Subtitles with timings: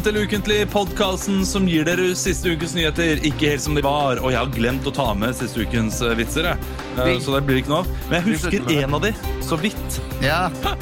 [0.00, 4.16] Velkommen til Ukentlig, podkasten som gir dere siste ukens nyheter ikke helt som de var.
[4.24, 6.70] Og jeg har glemt å ta med siste ukens eh, vitser, jeg.
[6.96, 7.98] Eh, så det blir ikke noe.
[8.08, 9.10] Men jeg husker en av de,
[9.44, 9.98] så vidt.
[10.24, 10.38] Ja,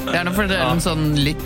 [0.07, 1.43] Gjerne fortell den sånn litt.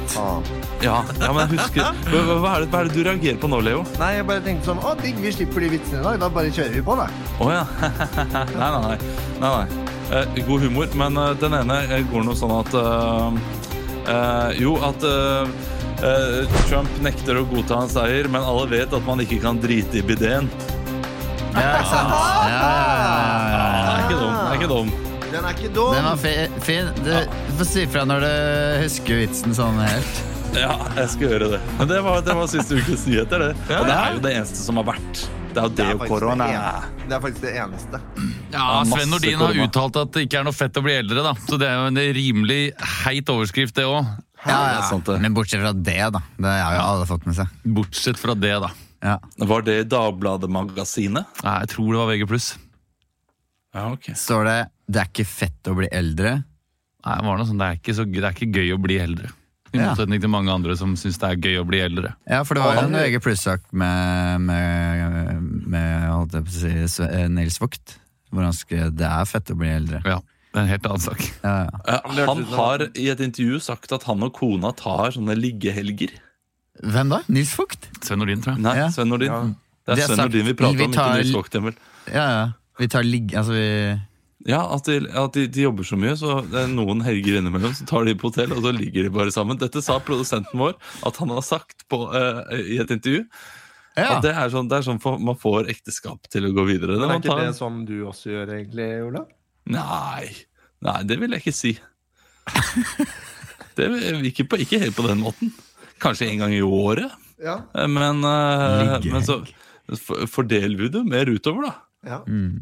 [0.85, 3.49] Ja, ja men jeg husker hva, hva, er det, hva er det du reagerer på
[3.49, 3.81] nå, Leo?
[3.97, 6.21] Nei, jeg bare tenkte sånn Å, digg, vi slipper de vitsene i dag.
[6.27, 7.09] Da bare kjører vi på, da.
[7.41, 7.67] Å ja.
[8.37, 8.97] nei, nei, nei.
[9.41, 9.91] nei, nei.
[10.13, 13.45] Eh, god humor, men eh, den ene går noe sånn at eh,
[14.13, 15.72] eh, Jo, at eh,
[16.03, 20.01] eh, Trump nekter å godta hans seier, men alle vet at man ikke kan drite
[20.01, 20.49] i bideen.
[21.53, 22.13] Ja, ikke sant?
[22.13, 22.69] Ja, ja,
[23.13, 24.33] ja, ja, Den er ikke dum.
[24.33, 24.93] Den er ikke dum.
[25.33, 25.93] Den er ikke dum.
[25.95, 26.89] Den var fi- fin.
[27.03, 28.33] Du, du får si fra når du
[28.83, 30.23] husker vitsen sånn helt.
[30.53, 31.59] Ja, jeg skal gjøre det.
[31.79, 33.53] Men det var, det var siste ukes nyheter, det.
[33.79, 35.23] Og det er jo det eneste som har vært.
[35.53, 36.45] Det er jo det Det er og korona.
[36.49, 38.01] det Det er faktisk det eneste.
[38.53, 41.33] Ja, Sven Nordin har uttalt at det ikke er noe fett å bli eldre, da.
[41.49, 42.61] Så det er jo en rimelig
[43.03, 44.05] heit overskrift, det òg.
[44.45, 44.81] Ja, ja.
[44.89, 45.19] sant, det.
[45.23, 46.21] Men bortsett fra det, da.
[46.37, 47.47] Det har jo alle fått med seg.
[47.63, 48.71] Bortsett fra det, da.
[49.03, 49.17] Ja.
[49.37, 51.43] Var det Dagbladet-magasinet?
[51.43, 52.57] Nei, jeg tror det var VG+.
[53.73, 54.11] Ja, ok.
[54.15, 56.43] Står det 'det er ikke fett å bli eldre'?
[57.05, 58.97] Nei, det var noe sånn, det er ikke, så, det er ikke gøy å bli
[58.99, 59.31] eldre.
[59.73, 59.89] I Ja.
[59.89, 62.13] motsetning til mange andre som syns det er gøy å bli eldre.
[62.29, 66.87] Ja, for det var jo en VG pluss-sak med, med, med holdt jeg på å
[66.93, 67.97] si, Nils Vogt.
[68.31, 70.03] Hvor han skrev 'det er fett å bli eldre'.
[70.05, 70.19] Ja,
[70.53, 71.23] det er en helt annen sak.
[71.41, 71.79] Ja, ja.
[71.89, 76.13] Eh, Han har i et intervju sagt at han og kona tar sånne liggehelger.
[76.83, 77.19] Hvem da?
[77.33, 77.89] Nils Vogt?
[78.05, 78.63] Sven Nordin, tror jeg.
[78.65, 78.87] Nei, Ja.
[78.93, 79.31] Sven Nordin.
[79.33, 79.41] Ja.
[79.83, 81.75] Det er har Sven sagt- Nordin vi prater vi om, ikke Nils Vogt-Emil.
[82.13, 82.43] Ja, ja.
[82.79, 83.33] Vi tar ligg...
[83.35, 83.99] Altså, vi
[84.45, 87.73] Ja, at, de, at de, de jobber så mye, så det er noen helger innimellom
[87.77, 89.57] så tar de på hotell, og så ligger de bare sammen.
[89.57, 90.73] Dette sa produsenten vår
[91.07, 93.21] at han har sagt på, uh, i et intervju.
[93.95, 94.17] Ja.
[94.17, 96.97] At det er sånn, det er sånn for, man får ekteskap til å gå videre.
[96.99, 99.23] Men er ikke det sånn du også gjør, egentlig, Ola?
[99.71, 100.29] Nei,
[100.83, 101.77] nei, det vil jeg ikke si.
[103.73, 105.53] Det vil, ikke, på, ikke helt på den måten.
[106.03, 107.13] Kanskje en gang i året.
[107.41, 107.61] Ja.
[107.73, 109.41] Eh, Men, uh, men så
[110.31, 111.73] fordeler vi det mer utover, da.
[112.03, 112.59] Ja, mm.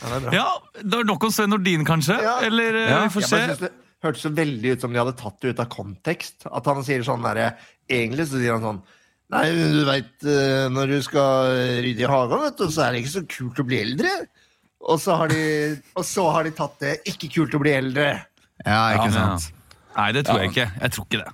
[0.00, 0.34] ja det er bra.
[0.36, 0.46] Ja,
[0.82, 2.18] det er nok om Sven Nordin, kanskje?
[2.22, 2.38] Ja.
[2.46, 3.42] Eller eh, Ja, vi får se.
[3.64, 3.72] det
[4.04, 6.46] hørtes så veldig ut som de hadde tatt det ut av kontekst.
[6.46, 7.54] At han sier sånn derre
[7.88, 8.84] Egentlig så sier han sånn
[9.34, 10.12] Nei, du veit,
[10.70, 11.48] når du skal
[11.82, 14.12] rydde i hagen, vet du, så er det ikke så kult å bli eldre.
[14.86, 15.40] Og så har de,
[15.98, 18.04] og så har de tatt det ikke kult å bli eldre.
[18.64, 19.36] ja, ikke Ja.
[19.36, 19.52] sant?
[19.96, 20.42] Nei, det tror Ja.
[20.44, 20.80] jeg ikke.
[20.80, 21.32] Jeg tror ikke det.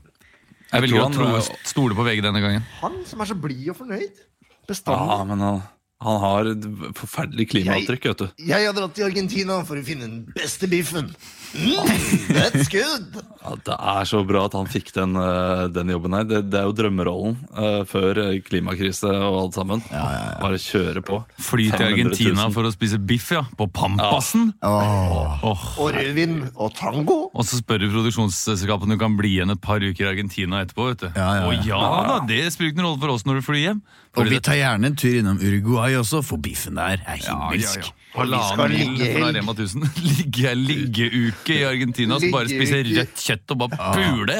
[0.72, 2.62] Jeg Jeg velger tror å stole på VG denne gangen.
[2.80, 4.12] Han som er så blid og fornøyd.
[4.12, 5.26] Ja, Bestandig.
[5.28, 5.62] men han,
[6.02, 6.66] han har et
[6.98, 8.42] forferdelig klimaavtrykk, vet du.
[8.48, 11.12] Jeg har dratt til Argentina for å finne den beste biffen.
[11.52, 11.88] Mm,
[12.32, 13.18] that's good!
[13.42, 16.24] Ja, det er så bra at han fikk den, eh, den jobben her.
[16.28, 19.82] Det, det er jo drømmerollen uh, før klimakrise og alt sammen.
[19.90, 21.20] Bare kjøre på.
[21.42, 21.92] Fly til 500 000.
[21.92, 23.44] Argentina for å spise biff, ja.
[23.58, 24.52] På Pampasen.
[24.64, 25.44] Åh.
[25.44, 25.66] Oh.
[25.82, 27.18] Og rødvin og tango.
[27.32, 30.62] Og så spør du produksjonsselskapet om du kan bli igjen et par uker i Argentina
[30.64, 30.92] etterpå.
[30.92, 31.10] vet du.
[31.12, 31.50] Ja, ja, ja.
[31.50, 33.84] Og ja da, det spiller ingen rolle for oss når du flyr hjem.
[34.12, 37.78] Og vi tar gjerne en tur innom Uruguay også, for biffen der er himmelsk.
[37.78, 37.98] ja, ja, ja.
[38.12, 39.28] Og vi skal Halvannen mil ligge fra.
[39.32, 39.84] Rema 1000.
[40.10, 43.06] Ligge, liggeuke i Argentina og så bare spise Liggeuke.
[43.06, 44.38] rødt kjøtt og bare pule.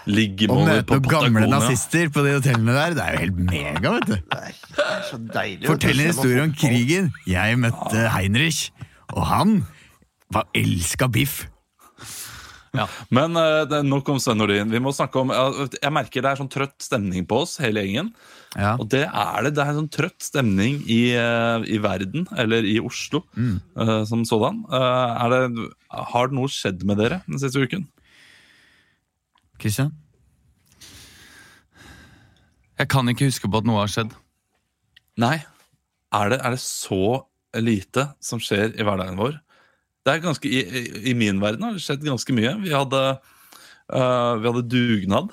[0.00, 3.92] Å Og møte noen gamle nazister på de hotellene der, det er jo helt mega,
[3.98, 4.14] vet du.
[4.16, 5.66] Det så deilig.
[5.68, 7.10] Fortell en historie om krigen.
[7.28, 8.62] Jeg møtte Heinrich,
[9.12, 9.52] og han
[10.32, 11.42] var elska biff.
[13.16, 14.70] Men uh, nok om Sven Nordin.
[14.70, 18.12] Vi må snakke om Jeg merker det er sånn trøtt stemning på oss, hele gjengen.
[18.54, 18.76] Ja.
[18.76, 19.54] Og det er det.
[19.56, 24.22] Det er en sånn trøtt stemning i, uh, i verden, eller i Oslo, eh, som
[24.28, 24.62] sådan.
[24.70, 25.66] Det,
[26.14, 27.88] har det noe skjedd med dere den siste uken?
[29.60, 29.92] Christian?
[32.80, 34.14] Jeg kan ikke huske på at noe har skjedd.
[35.20, 35.36] Nei.
[36.16, 37.26] Er det, er det så
[37.60, 39.36] lite som skjer i hverdagen vår?
[40.10, 40.82] Det er ganske, i,
[41.12, 42.56] i, min verden har det skjedd ganske mye.
[42.64, 43.02] Vi hadde,
[43.94, 45.30] uh, vi hadde dugnad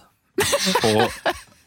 [0.83, 0.93] på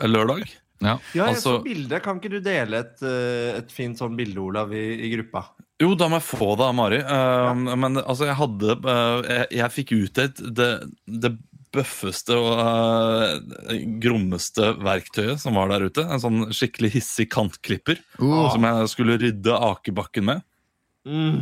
[0.07, 0.47] lørdag.
[0.81, 0.95] Ja.
[1.13, 2.03] Ja, jeg Altså- så bildet.
[2.05, 5.51] Kan ikke du dele et, eh, et fint sånn bilde, Olav, i, i gruppa?
[5.81, 7.01] Jo, da må jeg få det av Mari.
[7.01, 10.71] Eh, Men altså, jeg hadde uh, Jeg, jeg fikk utdelt det,
[11.07, 11.35] det
[11.71, 16.03] bøffeste og uh, grommeste verktøyet som var der ute.
[16.03, 18.51] En sånn skikkelig hissig kantklipper uh.
[18.51, 20.43] som jeg skulle rydde akebakken med.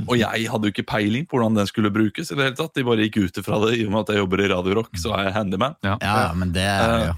[0.08, 2.30] Og jeg hadde jo ikke peiling på hvordan den skulle brukes.
[2.30, 3.78] i det hele tatt De bare gikk ut ifra det.
[3.80, 5.74] I og med at jeg jobber i Radio Rock, så er jeg handyman.
[5.82, 7.16] Ja, ja, men det er det jo.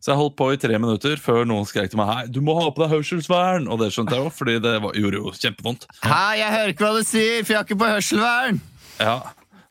[0.00, 2.54] Så jeg holdt på i tre minutter før noen skrek til meg Hei, du må
[2.56, 3.66] ha på deg hørselsvern.
[3.68, 5.84] Og det skjønte jeg jo, fordi det var, gjorde jo kjempevondt.
[6.06, 8.60] Hei, jeg hører ikke hva du sier, for jeg har ikke på hørselsvern!
[9.00, 9.18] Ja,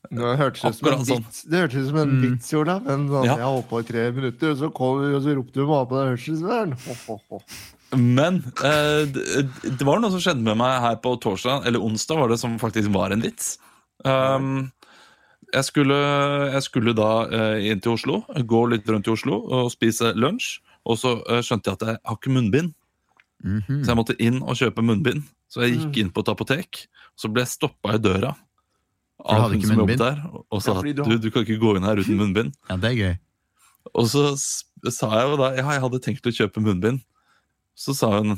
[0.10, 1.24] Det hørtes ut som en sånn.
[1.26, 2.86] vits, det hørtes ut som en vits, Olav.
[2.86, 3.36] Men sånn, Ja.
[3.38, 5.86] jeg holdt på i tre minutter, og så, kom, og så ropte du må ha
[5.86, 6.74] på deg hørselsvern.
[6.86, 7.42] Ho, ho, ho.
[7.96, 9.24] Men eh, det,
[9.80, 12.58] det var noe som skjedde med meg her på torsdag, eller onsdag var det som
[12.62, 13.56] faktisk var en vits.
[14.06, 14.70] Um,
[15.54, 15.98] jeg, skulle,
[16.54, 20.60] jeg skulle da eh, inn til Oslo, gå litt rundt i Oslo og spise lunsj.
[20.90, 22.76] Og så eh, skjønte jeg at jeg har ikke munnbind,
[23.40, 23.86] Mhm.
[23.86, 25.22] så jeg måtte inn og kjøpe munnbind.
[25.48, 26.82] Så jeg gikk inn på et apotek,
[27.16, 28.34] så ble jeg stoppa i døra
[29.24, 30.18] av hun som jobbet der,
[30.52, 32.52] og sa at du du, kan ikke gå inn her uten munnbind.
[32.68, 33.14] Ja, det er gøy.
[33.96, 34.26] Og så
[34.92, 37.00] sa jeg jo da ja, jeg hadde tenkt å kjøpe munnbind.
[37.80, 38.36] Så sa hun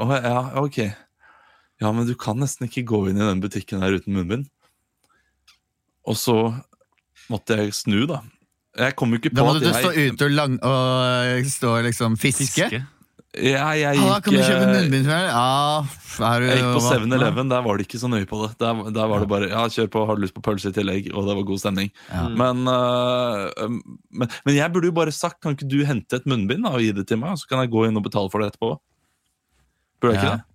[0.00, 0.78] å ja, ok.
[1.80, 4.46] Ja, men du kan nesten ikke gå inn i den butikken her uten munnbind.
[6.08, 6.36] Og så
[7.32, 8.22] måtte jeg snu, da.
[8.78, 12.46] Jeg kom jo ikke Da måtte du stå ute og, lang, og stå liksom fiske.
[12.46, 12.82] Fiske.
[13.38, 15.26] Ja, jeg Ah, kan du kjøpe eh, munnbind for meg?
[15.30, 18.48] Ja, er du Jeg gikk på 7-Eleven, der var det ikke så nøye på det.
[18.58, 21.12] Der, der var det bare ja, kjør på, har du lyst på pølse i tillegg?
[21.14, 21.92] Og det var god stemning.
[22.10, 22.24] Ja.
[22.42, 23.78] Men, øh, um,
[24.10, 26.82] men, men jeg burde jo bare sagt kan ikke du hente et munnbind da, og
[26.82, 28.74] gi det til meg, så kan jeg gå inn og betale for det etterpå?
[30.02, 30.49] Burde jeg ikke det?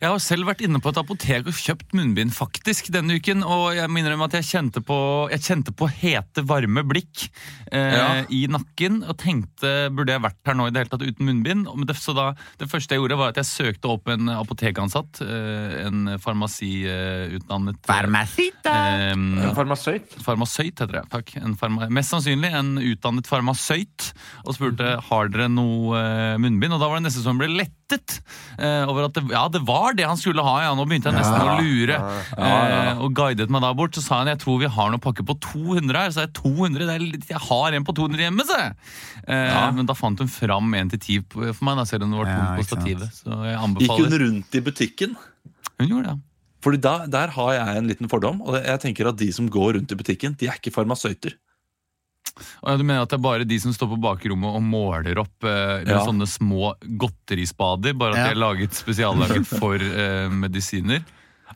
[0.00, 3.70] Jeg har selv vært inne på et apotek og kjøpt munnbind faktisk denne uken, og
[3.78, 4.96] jeg må innrømme at jeg kjente på,
[5.32, 7.26] jeg kjente på hete, varme blikk
[7.72, 8.08] eh, Ja.
[8.28, 11.66] i nakken og tenkte burde jeg vært her nå i det hele tatt uten munnbind.
[11.72, 12.26] Men det, så da,
[12.60, 18.74] det første jeg gjorde, var at jeg søkte opp en apotekansatt, eh, en farmasiutdannet Farmasita!
[18.74, 20.16] eh, En farmasøyt.
[20.24, 21.04] Farmasøyt heter det.
[21.12, 21.34] takk.
[21.40, 24.10] En farma mest sannsynlig en utdannet farmasøyt.
[24.46, 26.74] Og spurte har dere noe eh, munnbind.
[26.76, 28.20] Og da var det nesten som hun ble lettet
[28.58, 30.54] eh, over at det, ja, det var det han skulle ha.
[30.64, 31.96] ja, Nå begynte jeg nesten å lure.
[32.34, 33.94] Eh, og guidet meg da bort.
[33.94, 36.10] Så sa han jeg tror vi har noen pakke på 200 her.
[36.10, 38.60] Så jeg 200, det er litt, jeg har en på 200 hjemme, se!
[39.26, 42.18] Eh, Men da fant hun fram en til ti for meg, da, selv om det
[42.24, 43.10] var Ja, på stativet.
[43.22, 45.16] Så jeg Gikk hun rundt i butikken?
[45.78, 46.20] Hun gjorde det.
[46.66, 48.40] Fordi da, Der har jeg en liten fordom.
[48.42, 51.36] Og jeg tenker at De som går rundt i butikken, de er ikke farmasøyter.
[52.62, 55.44] Og Du mener at det er bare de som står på bakrommet og måler opp
[55.44, 56.04] eh, med Ja.
[56.04, 58.24] sånne små godterispader, bare at Ja.
[58.26, 61.04] de er laget spesiallaget for eh, medisiner?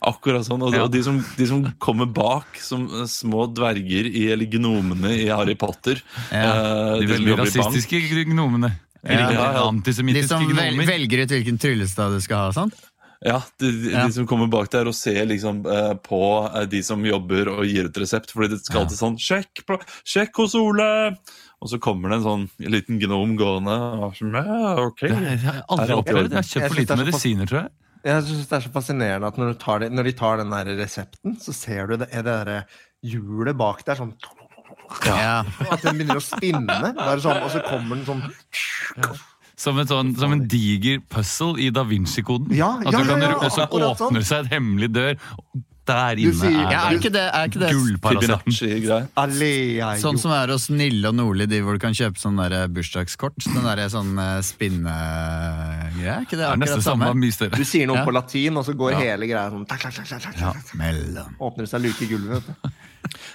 [0.01, 0.83] Akkurat sånn, Og, Ja.
[0.83, 5.27] og de, som, de som kommer bak som eh, små dverger i, eller gnomene i
[5.27, 6.01] Harry Potter
[6.31, 6.95] Ja.
[6.95, 8.71] eh, De de veldig rasistiske gnomene.
[9.03, 9.31] Ja.
[9.31, 9.71] Ja, ja.
[9.81, 12.71] De som vel, velger ut hvilken tryllestav du skal ha sånn?
[13.21, 14.05] Ja, de, de, Ja.
[14.07, 16.21] de som kommer bak der og ser liksom eh, på
[16.55, 18.31] eh, de som jobber og gir ut resept.
[18.33, 18.85] Fordi det skal Ja.
[18.85, 21.15] alltid sånn sjekk, på, 'Sjekk hos Ole!'
[21.61, 23.75] Og så kommer det en sånn liten gnom gående.
[24.01, 25.01] Og sånn, ja, ok.
[25.05, 26.31] Det har jeg aldri det opplevd.
[26.31, 27.71] Jeg har kjøpt for lite er medisiner, tror jeg.
[28.03, 30.49] Jeg synes det er så fascinerende at når, du tar det, når de tar den
[30.49, 32.65] der resepten, så ser du det, er det der
[33.05, 34.15] hjulet bak der sånn
[35.05, 35.43] Ja.
[35.71, 36.95] At den begynner å spinne.
[37.21, 38.25] Sånn, og så kommer den sånn
[39.61, 42.49] Som, et sånn, som en diger puzzle i Da Vinci-koden.
[42.57, 45.19] Ja, At ja, ja, ja, Og så åpner det åpner seg et hemmelig dør.
[45.91, 48.53] Der inne sier- er Ja, er det ikke det, er ikke det gullparasitten.
[50.01, 53.33] Sånn som er hos Nille og Nordli, de hvor du kan kjøpe sånn der bursdagskort?
[53.49, 56.05] Den der sånn eh, spinnegreie?
[56.05, 57.49] Er ikke det Det er akkurat samme, samme?
[57.57, 58.05] Du sier noe Ja.
[58.05, 58.99] på latin, og så går Ja.
[58.99, 60.05] hele greia sånn tak, tak, tak,
[61.39, 62.43] Åpner det seg luke i gulvet.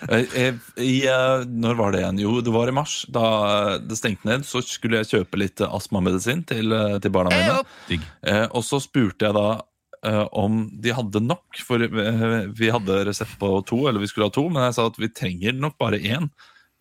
[0.08, 2.20] Eh, eh, I, eh, når var det igjen?
[2.24, 2.98] Jo, det var i mars.
[3.12, 7.62] Da det stengte ned, så skulle jeg kjøpe litt astmamedisin til, til barna mine.
[8.26, 9.46] Eh, og så spurte jeg da
[10.06, 14.28] eh, om de hadde nok, for eh, vi hadde resept på to, eller vi skulle
[14.30, 16.30] ha to, men jeg sa at vi trenger nok bare én,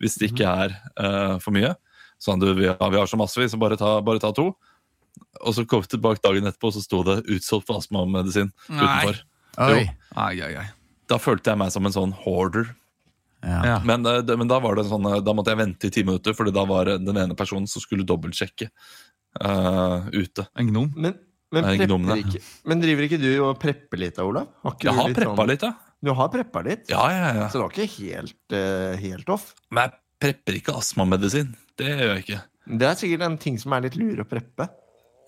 [0.02, 1.74] hvis det ikke er eh, for mye.
[2.20, 4.50] Så han, du, vi, har, vi har så massevis, så bare ta, bare ta to.
[5.44, 9.20] Og så kom vi tilbake dagen etterpå, og så sto det 'utsolgt for astmamedisin' utenfor.
[11.08, 12.72] Da følte jeg meg som en sånn hoarder.
[13.44, 13.80] Ja.
[13.84, 16.02] Men, eh, det- men da var det sånn, eh, da måtte jeg vente i ti
[16.02, 18.68] minutter, Fordi da var det den ene personen som skulle dobbeltsjekke
[19.44, 20.46] uh, ute.
[20.56, 20.92] En gnom.
[20.96, 21.18] Men,
[21.52, 24.48] men, prepper ikke, men driver ikke du og prepper litt, da, Olav?
[24.64, 25.72] Har ikke Jeg du har litt preppa sånn- litt, ja.
[26.06, 26.88] Du har preppa litt?
[26.88, 27.48] Ja, ja, ja.
[27.48, 29.54] Så det var ikke helt, uh, helt off?
[29.70, 31.54] Men jeg prepper ikke astmamedisin.
[31.76, 32.42] Det gjør jeg ikke.
[32.78, 34.68] Det er sikkert en ting som er litt lure å preppe.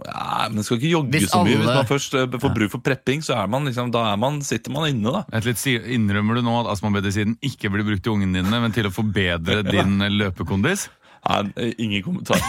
[0.06, 1.56] Ja, men skal ikke jogge Hvis så mye.
[1.58, 4.38] Hvis man først eh, får bruk for prepping, så er man liksom, da er man,
[4.46, 5.24] sitter man inne, da.
[5.40, 5.64] Et litt,
[5.98, 9.64] Innrømmer du nå at astmamedisinen ikke blir brukt til ungene dine, men til å forbedre
[9.74, 10.86] din eh, løpekondis?
[11.28, 12.38] Nei, ingen kommentar.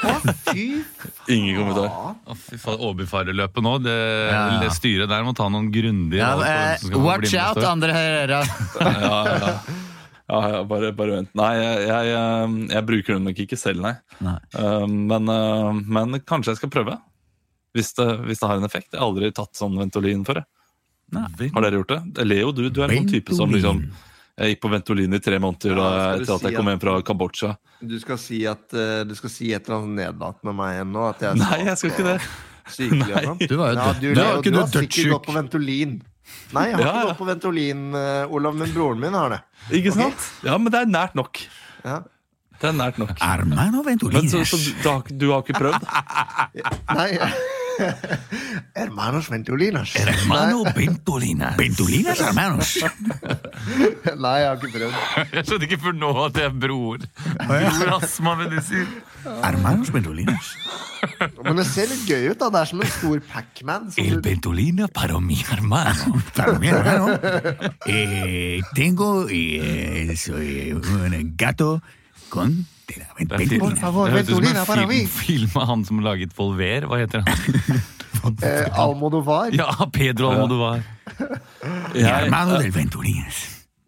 [0.00, 0.12] Å,
[0.48, 0.66] fy
[1.32, 1.88] Ingen kommentar.
[2.24, 3.72] Å, fy faen, Åbyfarerløpet nå.
[3.84, 3.96] Det,
[4.30, 4.42] Ja.
[4.62, 7.60] det styret der må ta noen grundige Ja, eh, watch out.
[7.64, 8.36] Andre herrer!
[8.80, 9.54] Ja, ja.
[10.30, 11.30] Ja, ja bare, bare vent.
[11.38, 13.94] Nei, jeg, jeg, jeg, jeg bruker den nok ikke selv, nei.
[14.22, 14.36] Nei.
[14.54, 16.96] Uh, men, uh, men kanskje jeg skal prøve.
[17.74, 18.88] Hvis det, hvis det har en effekt.
[18.94, 20.40] Jeg har aldri tatt sånn Ventolin før.
[21.12, 21.50] jeg.
[21.54, 22.24] Har dere gjort det?
[22.26, 23.80] Leo, du, du er en sånn type som liksom
[24.40, 26.82] Jeg gikk på Ventolin i tre måneder Ja, etter at si jeg kom at- hjem
[26.84, 27.50] fra Kambodsja.
[27.82, 31.08] Du skal si at eh, Du skal si et eller annet nedlatende med meg ennå?
[31.10, 32.14] At jeg Nei, jeg skal ikke det.
[32.70, 33.40] Sykelig og sånn?
[33.50, 35.96] Du var jo Ja, død- du, du Leo, du du har sikkert gått på Ventolin.
[36.54, 37.08] Nei, jeg har Ja, ikke ja.
[37.10, 39.40] gått på Ventolin, eh, Olav, men broren min har det.
[39.80, 40.26] Ikke sant?
[40.46, 41.40] Ja, men det er nært nok.
[41.84, 42.00] Ja.
[42.60, 43.14] Det er nært nok.
[43.24, 44.20] Armen Ventolin?
[44.20, 45.86] Men så, så du, du, har, du har ikke prøvd?
[46.98, 47.08] Nei,
[48.74, 49.94] Hermanos Ventolinas.
[49.96, 51.54] Hermano Bentolina.
[51.56, 52.76] Bentolinas hermanos.
[54.24, 54.96] Nei, jeg har ikke prøvd.
[55.34, 57.04] Jeg skjønte ikke før nå at det er bror.
[57.46, 58.06] Bror
[58.64, 58.84] si.
[59.24, 60.54] Hermanos bentolinas.
[61.44, 62.40] Men det ser litt gøy ut.
[62.40, 63.88] da Det er som en stor Pac-Man.
[64.00, 66.20] El Bentolina para mi hermano.
[66.36, 67.16] Para mi hermano.
[67.86, 71.80] Eh, tengo eh, soy un gato
[72.28, 75.00] con Det er Por favor, det høres ut som en para film, mi.
[75.06, 76.86] film av han som laget Volver.
[76.90, 77.80] Hva heter han?
[78.20, 79.54] Eh, Almodovar.
[79.56, 80.82] Ja, Pedro Almodovar.
[81.16, 83.38] mi Jeg, hermano del Ventolinas.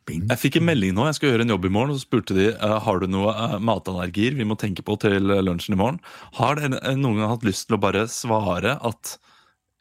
[0.09, 1.05] Jeg fikk en melding nå.
[1.11, 1.93] Jeg skal gjøre en jobb i morgen.
[1.93, 5.29] Og så spurte de eh, har du noe eh, matallergier vi må tenke på til
[5.45, 6.01] lunsjen i morgen.
[6.39, 9.19] Har dere eh, noen gang hatt lyst til å bare svare at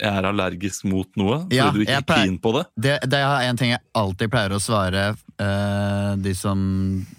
[0.02, 1.36] jeg er allergisk mot noe?
[1.54, 2.64] Ja, fordi du ikke er pleier- keen på det?
[2.88, 6.58] Det, det er en ting jeg alltid pleier å svare uh, de som,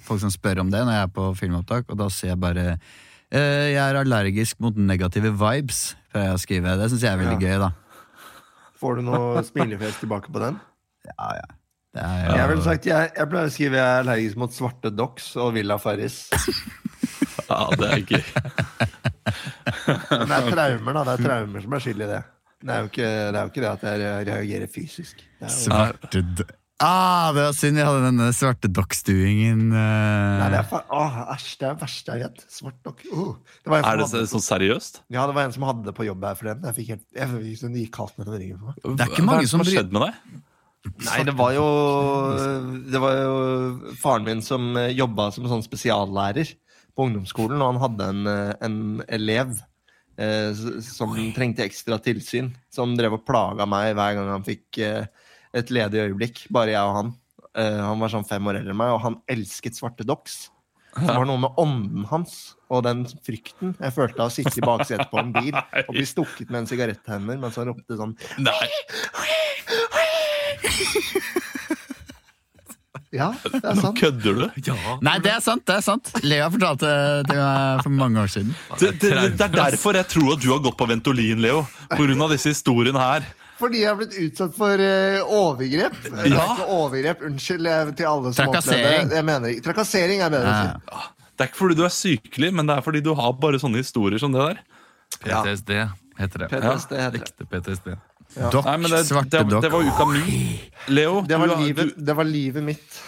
[0.07, 2.67] folk som spør om det når jeg er på filmopptak, og da sier jeg bare
[2.75, 5.81] uh, Jeg er allergisk mot negative vibes,
[6.12, 6.77] pleier jeg å skrive.
[6.83, 7.71] Det syns jeg er veldig gøy, da.
[8.83, 10.59] Får du noe smilefjes tilbake på den?
[11.12, 11.49] Ja, ja.
[11.93, 14.89] Det er, Jeg vil sagt, jeg, jeg pleier å skrive jeg er allergisk mot svarte
[14.97, 16.23] docks og Villa Farris.
[17.53, 18.23] Ja, det er gøy.
[20.09, 21.03] Men det er traumer, da.
[21.05, 22.21] Det er traumer som er skyld i det.
[22.62, 25.16] Det er jo ikke det, er jo ikke det at jeg reagerer fysisk.
[25.40, 26.25] Det jo, Svarte
[26.83, 29.61] Ah, det var synd vi hadde denne svartedokkstuingen.
[29.71, 32.40] nei, det er Åh, æsj, det er det verste jeg vet.
[32.50, 33.04] Svart dokk.
[33.12, 33.37] Uh.
[33.62, 35.02] Det Er det hadde, så- sånn seriøst?
[35.09, 36.64] ja, det var en som hadde det på jobb her forleden.
[36.64, 38.97] Jeg fikk helt Jeg fikk sånn gikk kaldt mellom ringene på meg.
[38.99, 40.14] Det er ikke mange er som har skjedd med deg?
[41.07, 41.66] Nei, det var jo
[42.90, 46.54] Det var jo faren min som eh, jobba som sånn spesiallærer
[46.97, 49.62] på ungdomsskolen, og han hadde en, eh, en elev eh,
[50.85, 52.52] som trengte ekstra tilsyn.
[52.73, 55.04] Som drev og plaga meg hver gang han fikk eh,
[55.57, 56.47] et ledig øyeblikk.
[56.52, 57.12] Bare jeg og han.
[57.59, 60.47] Eh, han var sånn fem år eldre enn meg, og han elsket svarte docks.
[60.92, 64.64] Det var noe med ånden hans og den frykten jeg følte av å sitte i
[64.64, 68.12] baksetet på en bil og bli stukket med en sigarettenner mens han ropte sånn
[68.45, 68.69] Nei.
[73.12, 73.99] Ja, det er Nå sant.
[74.00, 74.45] kødder du?
[75.04, 75.66] Nei, det er sant!
[75.69, 78.54] det er sant Lea fortalte det til meg for mange år siden.
[78.81, 81.62] Det, det, det er derfor jeg tror at du har gått på Ventolin, Leo.
[81.92, 83.26] På grunn av disse historiene her.
[83.61, 85.99] Fordi jeg har blitt utsatt for uh, overgrep.
[86.09, 86.47] Er Ja.
[86.57, 89.19] Ikke overgrep, unnskyld jeg, til alle som opplever det.
[89.21, 90.62] Jeg mener, trakassering er bedre å Ja.
[90.73, 91.19] si.
[91.33, 93.85] Det er ikke fordi du er sykelig, men det er fordi du har bare sånne
[93.85, 94.64] historier som det der.
[95.23, 95.71] PTSD
[96.19, 96.49] heter det.
[96.52, 97.28] PTSD heter det.
[97.28, 97.92] Ekte PTSD.
[98.33, 100.61] Dokk, Nei, det, svarte det, det var uka mi.
[100.89, 102.99] Leo, Det var, du, livet, du, det var livet mitt.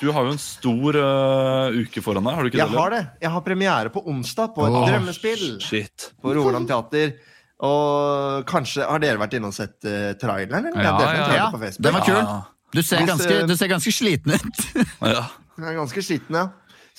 [0.00, 2.76] du har jo en stor uh, uke foran deg, har du ikke Jeg det?
[2.76, 3.02] Jeg har det.
[3.24, 6.10] Jeg har premiere på onsdag på et oh, drømmespill Shit.
[6.20, 7.16] på Rogaland Teater.
[7.60, 10.70] Og kanskje Har dere vært inne og sett uh, traileren?
[10.70, 10.84] eller?
[10.84, 11.72] Ja, ja, ja.
[11.76, 12.16] Den var kul.
[12.20, 12.40] Ja.
[12.70, 14.60] Du ser ganske, eh, du ser ganske sliten ut.
[15.02, 15.24] Ja.
[15.60, 16.46] Jeg er ganske sliten, ja.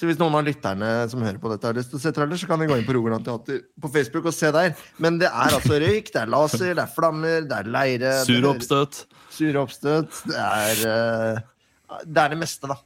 [0.01, 2.39] Så hvis noen av lytterne som hører på dette har lyst til å se trailer,
[2.41, 4.71] så kan de gå inn på Rogaland Teater på Facebook og se der.
[4.97, 8.47] Men det er altså røyk, det er laser, det er flammer, det er leire Sur
[8.49, 9.03] oppstøt.
[9.29, 10.23] Sure oppstøt.
[10.31, 12.79] Det er, eh, det er det meste, da.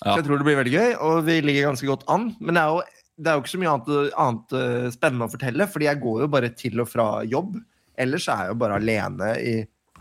[0.00, 0.14] Ja.
[0.14, 2.30] Så jeg tror det blir veldig gøy, og vi ligger ganske godt an.
[2.40, 5.36] Men det er jo, det er jo ikke så mye annet, annet eh, spennende å
[5.36, 7.60] fortelle, fordi jeg går jo bare til og fra jobb.
[8.00, 9.56] Ellers er jeg jo bare alene i,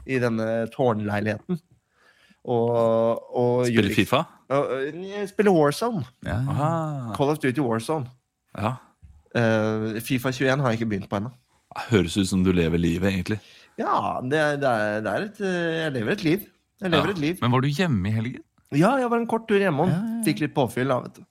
[0.08, 1.60] i denne tårnleiligheten.
[2.48, 4.24] Og, og Spiller Fifa?
[4.50, 6.04] Jeg spiller Warzone.
[6.26, 6.40] Ja.
[6.50, 8.08] Ah, Call of Duty Warzone.
[8.58, 8.76] ja.
[9.38, 11.30] Eh, Fifa 21 har jeg ikke begynt på ennå.
[11.92, 13.38] Høres ut som du lever livet, egentlig.
[13.78, 16.48] Ja, det, det, er, det er et eh, Jeg lever et liv.
[16.82, 17.14] Jeg lever Ja.
[17.14, 17.36] et liv.
[17.44, 18.42] Men var du hjemme i helgen?
[18.74, 19.92] Ja, jeg var en kort tur hjemom.
[20.26, 21.24] Fikk litt påfyll, da, vet du.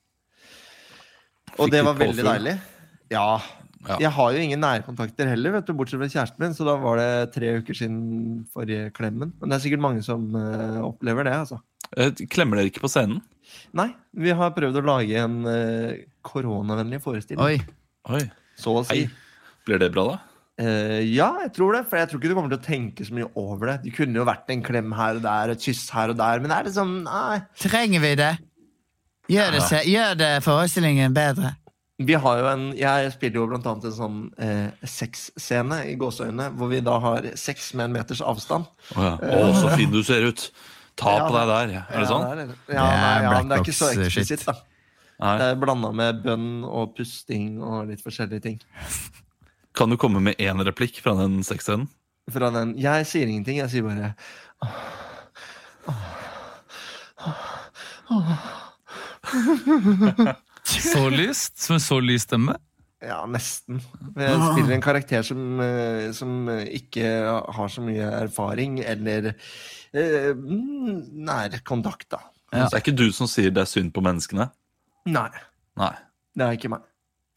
[1.58, 2.30] Og Fikk det var veldig påfyll?
[2.30, 2.54] deilig.
[3.10, 3.26] Ja.
[3.88, 3.96] Ja.
[4.02, 6.98] Jeg har jo ingen nærkontakter heller, vet du, bortsett fra kjæresten min, så da var
[6.98, 9.32] det tre uker siden forrige klemmen.
[9.40, 11.58] Men det er sikkert mange som uh, opplever det, altså.
[11.96, 13.22] Eh, Klemmer dere ikke på scenen?
[13.76, 15.92] Nei, vi har prøvd å lage en eh,
[16.26, 17.40] koronavennlig forestilling.
[17.44, 17.60] Oi.
[18.12, 18.24] Oi.
[18.58, 19.04] Så å si.
[19.06, 19.54] Hei.
[19.68, 20.18] Blir det bra, da?
[20.58, 21.84] Eh, ja, jeg tror det.
[21.88, 23.76] For jeg tror ikke du kommer til å tenke så mye over det.
[23.86, 26.50] Det kunne jo vært en klem her og der, et kyss her og der, men
[26.52, 27.38] det er liksom Nei.
[27.62, 28.32] Trenger vi det?
[29.28, 31.54] Gjør det, se- gjør det forestillingen bedre.
[31.98, 36.52] Vi har jo en Jeg spiller jo blant annet en sånn eh, sexscene i gåseøynene,
[36.56, 38.68] hvor vi da har sex med en meters avstand.
[38.94, 39.12] Å, ja.
[39.42, 40.48] oh, så fin du ser ut!
[40.98, 41.72] Ta Ja, på deg der.
[41.86, 42.24] Er det sånn?
[42.26, 44.54] Ja, det er, ja, nei, ja, men det er ikke så eksplisitt, da.
[45.18, 45.34] Nei.
[45.38, 48.58] Det er blanda med bønn og pusting og litt forskjellige ting.
[49.78, 51.86] Kan du komme med én replikk fra den sexscenen?
[52.28, 54.14] Fra den Jeg sier ingenting, jeg sier bare
[60.68, 61.58] Så lyst?
[61.62, 62.56] Som en så lys stemme?
[63.04, 63.78] Ja, nesten.
[64.18, 67.06] Jeg spiller en karakter som, eh, som ikke
[67.54, 69.34] har så mye erfaring eller
[69.92, 72.22] eh, mm, nær kontakt, da.
[72.48, 74.48] Så det er ikke du som sier det er synd på menneskene?
[75.08, 75.28] Nei,
[75.80, 75.94] Nei.
[76.36, 76.86] det er ikke meg.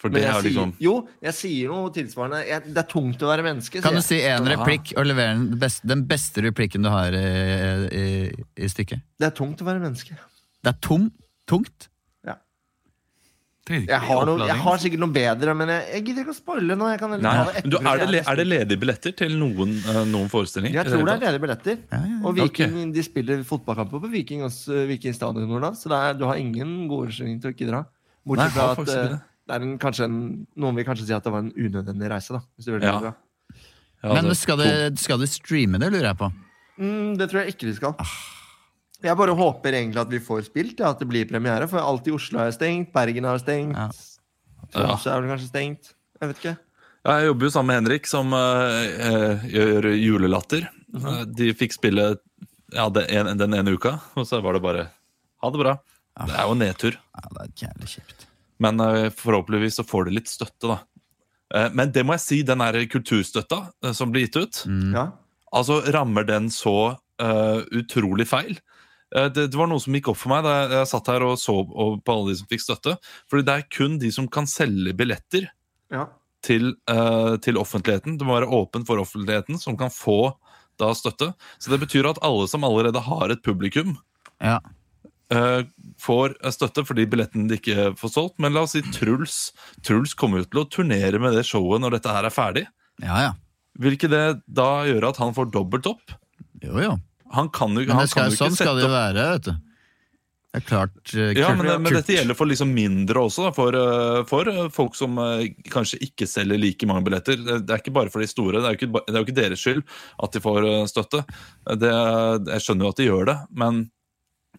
[0.01, 2.39] For Men det jeg er liksom sier, jo, jeg sier noe tilsvarende.
[2.48, 3.84] Jeg, det er tungt å være menneske.
[3.86, 7.27] Kan du si én replikk og levere den beste, den beste replikken du har i,
[7.93, 8.05] i,
[8.58, 9.03] i stykket?
[9.22, 10.17] Det er tungt å være menneske.
[10.65, 11.12] Det er tom,
[11.50, 11.91] tungt.
[13.80, 16.78] Jeg har, noe, jeg har sikkert noe bedre, men jeg, jeg gidder ikke å spoile
[16.78, 16.90] nå.
[16.92, 17.34] Jeg kan Nei,
[17.66, 20.82] du, er, det, er det ledige billetter til noen, eh, noen forestillinger?
[20.82, 21.80] Jeg tror det er ledige billetter.
[21.92, 22.20] Ja, ja.
[22.28, 26.28] Og Viking, de spiller fotballkamper på Viking, også, Viking stadion, Nordland, så det er, du
[26.30, 27.84] har ingen gode unnskyldning til å ikke dra.
[28.28, 29.22] Bortsett fra at eh, det.
[29.50, 30.20] det er en, kanskje en,
[30.66, 32.38] noen vil kanskje si at det var en unødvendig reise.
[32.38, 33.16] da hvis du vil Ja.
[34.01, 36.32] Ja, Men skal du, skal du streame det, lurer jeg på?
[36.82, 37.94] Mm, det tror jeg ikke vi skal.
[39.03, 41.67] Jeg bare håper egentlig at vi får spilt, ja, at det blir premiere.
[41.70, 43.89] For alt i Oslo er stengt, Bergen er stengt, Ja.
[44.72, 45.89] Tromsø er vel kanskje stengt.
[46.22, 46.58] Jeg vet ikke.
[47.03, 50.67] Ja, jeg jobber jo sammen med Henrik, som eh, gjør julelatter.
[50.96, 52.05] Eh, De fikk spille
[52.72, 54.86] ja, det en, den ene uka, og så var det bare
[55.41, 55.74] ha det bra.
[56.22, 56.96] Det er jo nedtur.
[57.17, 58.27] Ja, det er jævlig kjipt.
[58.62, 60.77] Men uh, forhåpentligvis så får de litt støtte, da.
[61.51, 63.63] Uh, Men det må jeg si, den der kulturstøtta
[63.98, 64.93] som blir gitt ut, Mm.
[64.93, 65.08] Ja.
[65.51, 66.96] altså rammer den så
[67.72, 68.55] utrolig feil.
[69.15, 71.25] Eh, det, det var noe som gikk opp for meg da jeg, jeg satt her
[71.27, 72.96] og så på alle de som fikk støtte.
[73.32, 75.50] Fordi det er kun de som kan selge billetter
[75.91, 76.06] ja.
[76.46, 78.18] til, uh, til offentligheten.
[78.20, 80.34] Det må være åpen for offentligheten, som kan få
[80.80, 81.34] da støtte.
[81.62, 83.98] Så det betyr at alle som allerede har et publikum,
[84.41, 84.58] Ja.
[85.36, 85.62] uh,
[86.01, 88.39] får støtte fordi billetten de ikke får solgt.
[88.41, 89.51] Men la oss si Truls
[89.86, 92.68] Truls kommer jo til å turnere med det showet når dette her er ferdig.
[93.03, 93.32] ja, ja.
[93.80, 96.12] Vil ikke det da gjøre at han får dobbelt opp?
[96.60, 96.98] Jo, jo.
[97.36, 99.54] Han kan jo, han skal, kan jo sånn ikke skal det jo være, vet du.
[100.52, 103.52] Det er klart kult, ja, kult- men, men dette gjelder for liksom mindre også, da,
[103.56, 107.40] for, eh, for eh, folk som eh, kanskje ikke selger like mange billetter.
[107.40, 108.60] Det er ikke bare for de store.
[108.60, 109.80] Det er jo ikke, det er jo ikke deres skyld
[110.28, 111.24] at de får eh, støtte.
[111.80, 111.94] Det,
[112.52, 113.80] jeg skjønner jo at de gjør det, men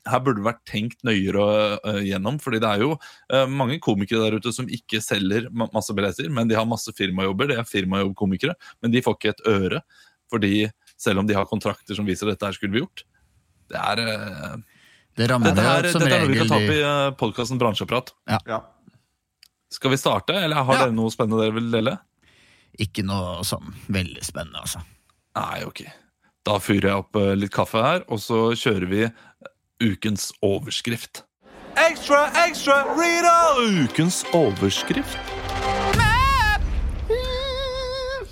[0.08, 1.44] her burde det vært tenkt nøyere
[1.76, 2.40] eh, gjennom.
[2.42, 6.32] fordi det er jo eh, mange komikere der ute som ikke selger ma masse billetter,
[6.32, 7.52] men de har masse firmajobber.
[7.52, 9.84] Det er firmajobbkomikere, men de får ikke et øre.
[10.32, 10.54] Fordi
[11.02, 13.02] selv om de har kontrakter som viser at dette her skulle vi gjort.
[13.72, 14.56] Det er, uh,
[15.18, 17.58] Det rammer dette, her, som dette er noe vi kan ta opp i i podkasten
[17.60, 18.14] Bransjeprat.
[18.28, 18.60] ja.
[19.72, 20.80] Skal vi starte, eller har Ja.
[20.84, 21.98] dere noe spennende dere vil dele?
[22.78, 24.82] Ikke noe sånn veldig spennende, altså.
[25.36, 25.82] Nei, ok.
[26.44, 29.06] Da fyrer jeg opp uh, litt kaffe her, og så kjører vi
[29.80, 31.22] ukens overskrift.
[31.80, 33.36] Ekstra, ekstra, Rita!
[33.88, 35.31] Ukens overskrift.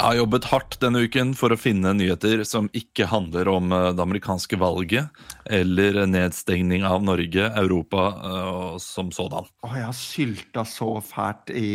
[0.01, 3.91] Jeg har jobbet hardt denne uken for å finne nyheter som ikke handler om eh,
[3.93, 5.11] det amerikanske valget
[5.45, 9.51] eller nedstengning av Norge, Europa og som sådan.
[9.61, 11.73] Å, jeg har sylta så fælt i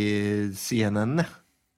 [0.57, 1.21] CNN.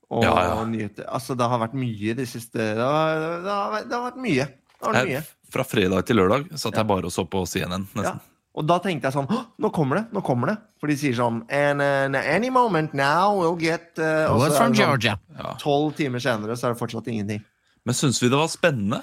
[0.08, 0.64] Og Ja, ja.
[0.64, 1.04] nyheter.
[1.12, 4.48] Altså, det har vært mye de siste Det har, det har, det har vært mye.
[4.48, 5.20] Det har vært mye.
[5.20, 7.90] Jeg, fra fredag til lørdag satt jeg bare og så på CNN.
[8.00, 8.16] Ja.
[8.58, 9.28] Og da tenkte jeg sånn
[9.62, 10.06] Nå kommer det!
[10.16, 10.58] Nå kommer det!
[10.82, 14.56] For de sier sånn And uh, any moment now we'll get uh, og så What's
[14.56, 15.16] er from sånn, Georgia?
[15.62, 17.44] Tolv timer senere så er det fortsatt ingenting.
[17.88, 19.00] Men syns vi det var spennende?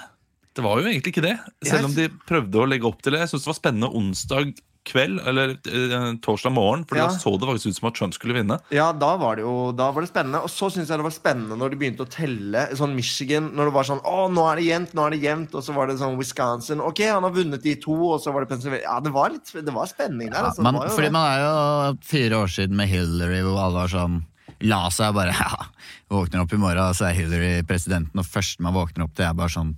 [0.54, 1.34] Det var jo egentlig ikke det.
[1.66, 3.24] Selv om de prøvde å legge opp til det.
[3.24, 4.52] Jeg syns det var spennende onsdag
[4.84, 7.06] kveld, eller eh, torsdag morgen, for Ja.
[7.08, 8.58] da så det faktisk ut som at Trump skulle vinne.
[8.70, 10.42] Ja, da var det jo da var det spennende.
[10.44, 13.50] Og så syns jeg det var spennende når de begynte å telle sånn Michigan.
[13.56, 15.54] Når det var sånn Å, nå er det jevnt, nå er det jevnt.
[15.56, 16.80] Og så var det sånn Wisconsin.
[16.84, 18.84] Ok, han har vunnet de to, og så var det Pennsylvania.
[18.84, 20.38] Ja, det var litt Det var spenning der.
[20.38, 21.16] Ja, Altså, man, det var jo fordi det.
[21.16, 24.20] man er jo fire år siden med Hillary, hvor alle var sånn
[24.64, 25.66] La seg bare ja,
[26.12, 29.24] Våkner opp i morgen, og så er Hillary presidenten, og første man våkner opp til,
[29.26, 29.74] er bare sånn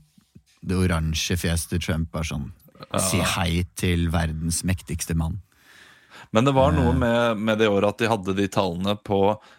[0.67, 2.11] det oransje fjeset til Trump.
[2.11, 2.49] Bare sånn
[3.01, 5.41] Si hei til verdens mektigste mann.
[6.35, 9.19] Men det var noe med, med det året at de hadde de tallene på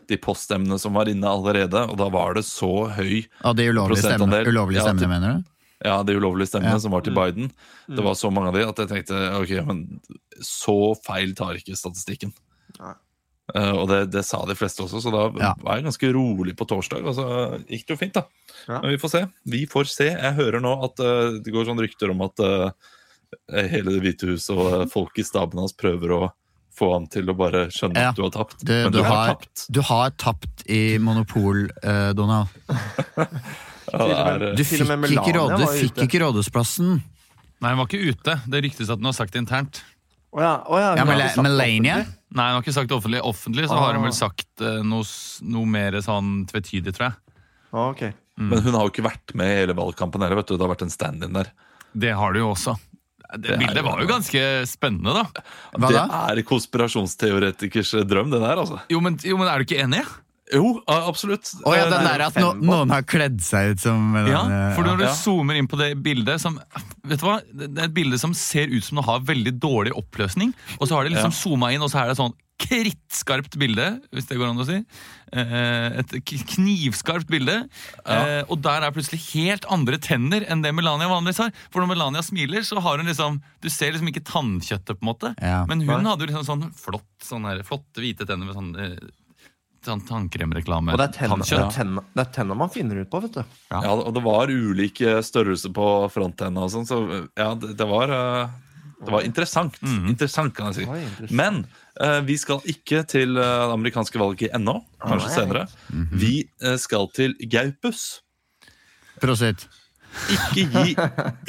[0.10, 4.03] de poststemmene som var inne allerede, og da var det så høy Av de ulovlige
[4.03, 5.53] stemmene, ulovlige ulovlige Ja, stemmene til- mener du?
[5.86, 6.80] Ja, de ulovlige stemmene Ja.
[6.82, 7.51] som var til Biden.
[7.88, 10.01] Det var så mange av de at jeg tenkte ok, men
[10.41, 12.34] så feil tar ikke statistikken.
[12.80, 12.93] Nei.
[13.56, 15.53] Eh, og det, det sa de fleste også, så da Ja.
[15.62, 17.06] var jeg ganske rolig på torsdag.
[17.06, 17.27] Og så
[17.69, 18.25] gikk det jo fint, da.
[18.67, 18.82] Ja.
[18.82, 19.21] Men vi får se.
[19.45, 20.10] Vi får se.
[20.10, 22.71] Jeg hører nå at uh, det går sånn rykter om at eh,
[23.52, 26.21] hele Det hvite huset og eh, folk i staben hans prøver å
[26.78, 28.10] få han til å bare skjønne Ja.
[28.12, 28.60] at du har tapt.
[28.62, 29.63] Du, Men du, har, tapt.
[29.73, 32.47] du har tapt i Monopol, eh, Donald.
[33.88, 36.97] Ja, det er, eh, Du fikk, med ikke, Melania råd, du fikk ikke rådhusplassen.
[37.63, 38.34] Nei, hun var ikke ute.
[38.52, 39.80] Det ryktes at hun har sagt det internt.
[40.36, 41.95] Oh ja, oh ja, Ja, hun har det Melania?
[42.36, 43.21] Nei, hun har ikke sagt det offentlig.
[43.23, 44.06] Offentlig så har hun Ah.
[44.10, 45.08] vel sagt eh, noe,
[45.41, 47.15] noe mer sånn tvetydig, tror jeg.
[47.71, 48.12] Ah, okay.
[48.38, 48.50] mm.
[48.52, 50.36] Men hun har jo ikke vært med i hele valgkampen heller.
[50.43, 50.58] vet du.
[50.58, 51.50] Det har vært en stand-in der.
[51.95, 52.76] Det har du jo også.
[53.34, 55.44] Det, Det bildet var jo ganske spennende, da.
[55.76, 56.22] Hva det da?
[56.32, 58.80] er konspirasjonsteoretikers drøm, det der, altså.
[58.94, 60.04] Jo, men, jo, men er du ikke enig?
[60.53, 61.49] Jo, absolutt.
[61.67, 64.27] Å ja, Eh, den er- der at no, noen har kledd seg ut som den,
[64.31, 65.13] Ja, eh, for når du Ja.
[65.13, 66.60] zoomer inn på det bildet som
[67.05, 67.41] Vet du hva?
[67.53, 70.53] Det er et bilde som ser ut som det har veldig dårlig oppløsning.
[70.79, 74.25] Og så har det liksom zooma inn, og så er det sånn krittskarpt bilde, hvis
[74.27, 74.77] det går an å si.
[75.31, 77.69] Eh, et knivskarpt bilde.
[78.07, 78.43] Ja.
[78.49, 81.51] og der er plutselig helt andre tenner enn det Melania vanligvis har.
[81.71, 85.13] For når Melania smiler, så har hun liksom Du ser liksom ikke tannkjøttet, på en
[85.13, 85.36] måte.
[85.41, 85.65] Ja.
[85.65, 88.97] Men hun hadde jo liksom sånn flott, sånn her, flotte hvite tenner med sånn, eh,
[89.88, 90.93] sånn tannkremreklame.
[90.93, 93.39] Og det er tenna, det er tenna, det er tenna man finner ut på, vet
[93.39, 93.58] du.
[93.71, 93.82] Ja.
[93.88, 97.02] Ja, og det var ulik størrelse på fronttenna og sånn, så
[97.38, 98.56] ja, det, det var eh,
[98.97, 99.76] Det var interessant.
[99.86, 100.86] Interessant, kan jeg si.
[100.89, 101.34] Interessant.
[101.38, 101.60] Men
[102.02, 104.80] eh, vi skal ikke til eh, det amerikanske valget ennå.
[105.04, 105.73] Kanskje Alright.
[105.73, 106.13] senere.
[106.17, 108.08] Vi eh, skal til Gaupus.
[109.21, 109.67] Prosit.
[110.34, 110.95] Ikke gi,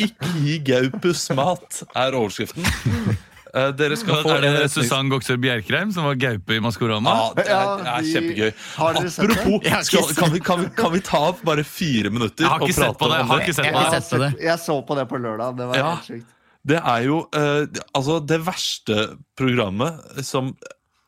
[0.05, 2.67] ikke gi Gaupus mat, er overskriften.
[3.55, 7.15] Eh, dere skal få Er det en Susann Goksør Bjerkreim, som var gaupe i Maskorama?
[7.15, 8.51] Ja, det er, det er kjempegøy.
[8.77, 9.37] Har dere sett det?
[9.39, 12.67] Apropos, Jeg skal, kan, vi, kan, vi, kan vi ta opp bare fire minutter og
[12.69, 13.47] prate på det, jeg om har det?
[13.49, 13.87] ikke sett Jeg på det.
[13.89, 14.33] ikke sett på det.
[14.49, 15.57] Jeg så på det på lørdag.
[15.63, 15.95] Det var Ja.
[15.95, 16.35] helt sjukt.
[16.69, 18.97] Det er jo uh, altså det verste
[19.39, 20.51] programmet som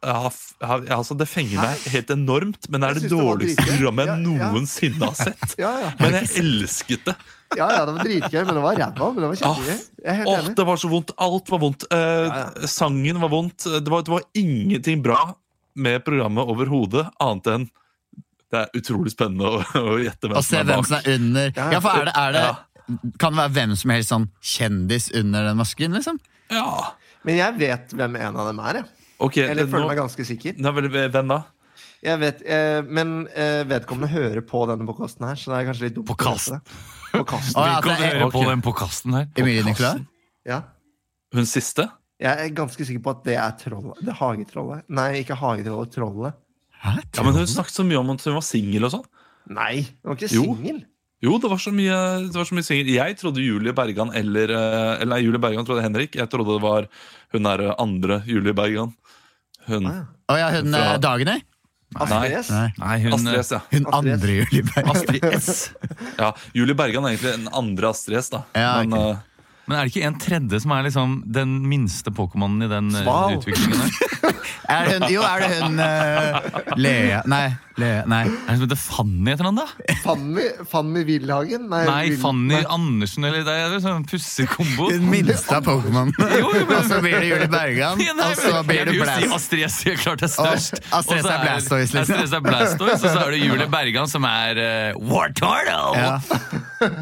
[0.01, 0.33] har,
[0.65, 4.37] har, altså Det fenger meg helt enormt, men det er det dårligste programmet jeg Ja,
[4.41, 4.49] ja.
[4.55, 5.57] noensinne har sett.
[5.61, 5.91] Ja, ja.
[6.01, 7.15] Men jeg elsket det.
[7.59, 9.11] ja, ja, det var dritgøy, men det var ræva.
[9.13, 9.83] Men det var kjempegøy.
[10.07, 10.55] Jeg enig.
[10.57, 11.13] det var så vondt.
[11.27, 11.85] Alt var vondt.
[11.93, 13.67] Eh, Ja, Sangen var vondt.
[13.69, 15.19] Det var, det var ingenting bra
[15.81, 17.69] med programmet overhodet, annet enn
[18.51, 19.61] det er utrolig spennende å,
[19.93, 21.53] å gjette hvem Og se som hvem som er under.
[21.55, 21.67] Ja.
[21.77, 22.57] Ja, for er det, er det Ja.
[23.23, 26.17] Kan det være hvem som helst sånn kjendis under den masken, liksom?
[26.51, 28.81] Ja, Men jeg vet hvem en av dem er.
[28.81, 28.89] Jeg.
[29.21, 29.37] Ok.
[29.45, 30.59] Eller jeg føler nå- meg ganske sikker.
[30.61, 31.41] Nei, vel, Hvem da?
[32.01, 35.85] Jeg vet, eh, men eh, vedkommende hører på denne podkasten her, så det er kanskje
[35.89, 36.09] litt dumt.
[36.09, 36.49] På Podkast.
[36.49, 37.41] På det.
[37.55, 39.27] Ah, ja, altså, jeg, er på den på kasten her?
[39.37, 40.01] Emilie Nicolas?
[40.49, 40.63] Ja.
[41.37, 41.91] Hun siste?
[42.21, 44.01] Jeg er ganske sikker på at det er trollet.
[44.01, 44.85] Det er hagetrollet.
[44.93, 45.93] Nei, ikke hagetrollet.
[45.95, 46.37] Trollet.
[46.81, 46.97] Hæ?
[47.17, 49.07] Ja, men Hun snakket så mye om at hun var singel og sånn.
[49.53, 50.81] Nei, hun var ikke singel.
[51.21, 51.97] Jo, det var så mye,
[52.31, 52.89] det var så mye singel.
[52.95, 56.15] Jeg trodde Julie Bergan eller eh, Eller nei, Julie Bergan trodde Henrik.
[56.17, 56.87] Jeg trodde det var
[57.35, 58.95] hun der andre Julie Bergan.
[59.69, 60.05] Hun Ah, ja.
[60.31, 61.37] Oh, ja, hun Fra- eh, Dagny?
[62.01, 62.49] Astrid S.
[62.55, 62.69] Nei.
[62.79, 63.61] Nei, hun Astrid S, ja.
[63.73, 64.15] Hun Astrid S.
[64.15, 64.91] andre Julie Bergan.
[64.95, 65.71] Astrid S.
[66.23, 66.31] ja.
[66.57, 68.45] Julie Bergan er egentlig den andre Astrid S, da.
[68.57, 69.11] Ja, Men okay.
[69.19, 69.27] uh,
[69.69, 73.03] Men er det ikke en tredje som er liksom den minste Pokémonen i den eh,
[73.05, 73.37] Sval.
[73.37, 73.91] utviklingen der?
[74.71, 77.45] Er det hun, jo, er det hun uh, Lea Nei.
[77.81, 78.25] Lea, nei.
[78.29, 79.65] Er det som heter Fanny etter han da?
[80.03, 81.63] Fanny, Fanny Wilhagen?
[81.71, 82.59] Nei, Wil- Fanny nei.
[82.75, 84.91] Andersen eller det er en sånn pussig kombo.
[84.93, 86.11] Den minste av Pokémon.
[86.21, 89.07] Og så blir det Julie Bergan, Ja, nei, og så blir jeg det vil jo
[89.09, 89.37] si Blast.
[89.39, 90.77] Astrid S er klart er størst.
[90.83, 92.03] Og Astrid S er Blastoise, liksom.
[92.05, 95.81] Astrid S er Blastoise, og så er det Julie Bergan som er uh, Wartortle!
[95.97, 96.15] Ja.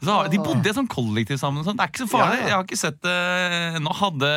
[0.00, 1.60] Så har- de bodde i et sånt kollektiv sammen.
[1.60, 1.76] og sånt.
[1.76, 2.38] Det er ikke så farlig.
[2.38, 2.46] Ja, ja.
[2.48, 4.30] Jeg har ikke sett det Nå hadde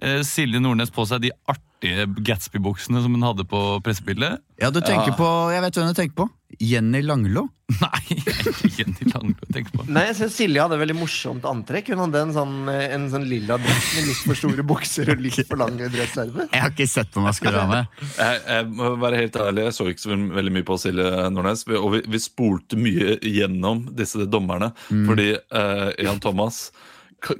[0.00, 4.42] eh, Silje Nordnes på seg de artige Gatsby-buksene som hun hadde på pressebildet.
[4.60, 6.26] ja, du tenker på Jeg vet hvem du tenker på.
[6.60, 7.46] Jenny Langlo.
[7.80, 9.86] Nei, ikke Jenny Langlo jeg tenker på.
[9.88, 11.92] Nei, jeg synes Silje hadde veldig morsomt antrekk.
[11.94, 15.40] Hun hadde en sånn, en sånn lilla dress med litt for store bukser og litt
[15.40, 16.50] for lange dresserme.
[16.50, 17.84] Jeg har ikke sett på Maskorama.
[18.18, 21.64] jeg, jeg må være helt ærlig, jeg så ikke så veldig mye på Silje Nordnes.
[21.80, 24.74] Og vi, vi spolte mye gjennom disse dommerne.
[24.90, 26.66] Fordi uh, Jan Thomas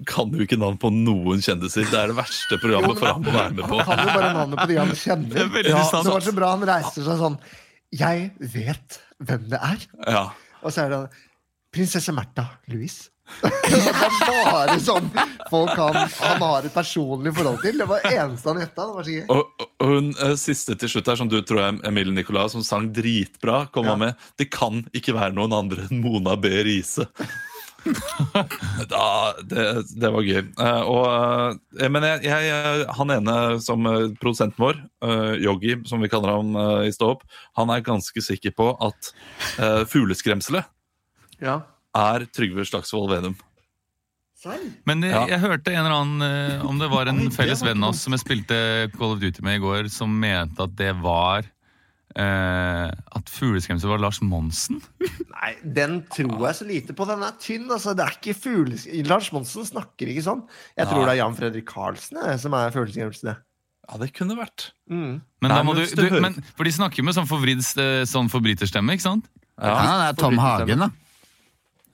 [0.06, 1.86] kan jo ikke navn på noen kjendiser.
[1.90, 3.78] Det er det verste programmet for ham å være med på.
[3.80, 5.46] Han kan jo bare navnet på de han kjenner.
[5.54, 7.38] Det, Ja, det var så bra han reiser seg sånn
[7.96, 9.86] Jeg vet hvem det er.
[10.06, 10.26] Ja.
[10.60, 11.00] Og så er det
[11.74, 13.08] prinsesse Märtha Louise.
[13.42, 13.78] det
[14.26, 15.06] var bare sånn
[15.52, 17.76] folk han, han har et personlig forhold til.
[17.78, 18.86] Det var eneste han gjetta.
[18.90, 22.64] Og, og hun eh, siste til slutt her, som du tror er Emilie Nicolas, som
[22.66, 23.94] sang dritbra, kom Ja.
[23.96, 26.50] med Det kan ikke være noen andre enn Mona B.
[26.66, 27.06] Riise.
[28.92, 29.04] da,
[29.46, 29.64] det,
[29.96, 30.40] det var gøy.
[30.44, 36.02] Eh, og, eh, men jeg, jeg, han ene som eh, produsenten vår, uh, Yogi, som
[36.02, 37.24] vi kaller ham i Stå opp,
[37.58, 39.12] han er ganske sikker på at
[39.60, 40.68] uh, fugleskremselet
[41.40, 41.60] Ja.
[41.96, 43.38] er Trygve Slagsvold Vedum.
[44.88, 45.26] Men jeg, Ja.
[45.34, 48.14] jeg hørte en eller annen Om det var en felles var venn av oss som
[48.16, 48.56] jeg spilte
[48.94, 51.44] Call of Duty med i går, som mente at det var
[52.16, 54.80] eh, At fugleskremsel var Lars Monsen.
[55.30, 57.06] Nei, den tror jeg så lite på.
[57.08, 57.68] Den er tynn.
[57.70, 57.94] altså.
[57.96, 58.86] Det er ikke fugles...
[59.08, 60.42] Lars Monsen snakker ikke sånn.
[60.78, 61.06] Jeg tror Nei.
[61.10, 63.44] det er Jan Fredrik Karlsen jeg, som er fugleskremselet.
[63.90, 64.68] Ja, det kunne vært.
[64.90, 65.18] Mm.
[65.18, 67.62] Men, Nei, da må men du, du du, men, for de snakker med sånn forvridd
[67.82, 69.30] eh, sånn forbryterstemme, ikke sant?
[69.58, 69.94] Ja, Ja.
[69.98, 70.90] det er Tom Hagen, da.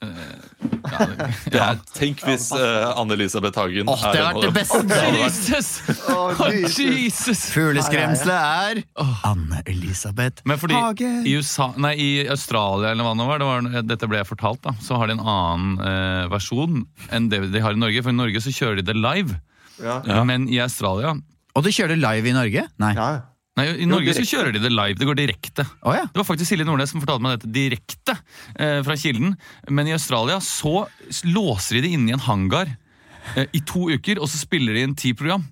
[0.01, 4.99] Ja, det, Det er, tenk hvis uh, Anne-Elisabeth Hagen Åh, det har vært det beste!
[5.17, 5.69] Jesus!
[6.13, 7.41] Å, Jesus.
[7.53, 8.81] Fugleskremselet er
[9.27, 11.25] Anne-Elisabeth Hagen.
[11.27, 14.61] i, USA, nei, i Australia eller hva det var, det var, dette ble jeg fortalt,
[14.65, 16.83] da, så har de en annen eh, versjon
[17.13, 18.03] enn det de har i Norge.
[18.05, 19.39] For i Norge så kjører de det live,
[19.81, 19.99] Ja.
[20.09, 20.23] Ja.
[20.25, 21.11] men i Australia
[21.53, 22.63] Og de kjører det live i Norge?
[22.81, 22.93] Nei.
[22.97, 23.09] ja.
[23.57, 24.97] Nei, I Norge så kjører de det live.
[24.99, 25.65] Det går direkte.
[25.81, 26.05] Oh, ja.
[26.05, 28.13] Det var faktisk Silje Nordnes som fortalte meg dette direkte
[28.53, 29.33] eh, fra kilden.
[29.73, 30.85] Men i Australia så
[31.25, 32.69] låser de det inne i en hangar
[33.33, 35.47] eh, i to uker, og så spiller de inn ti program.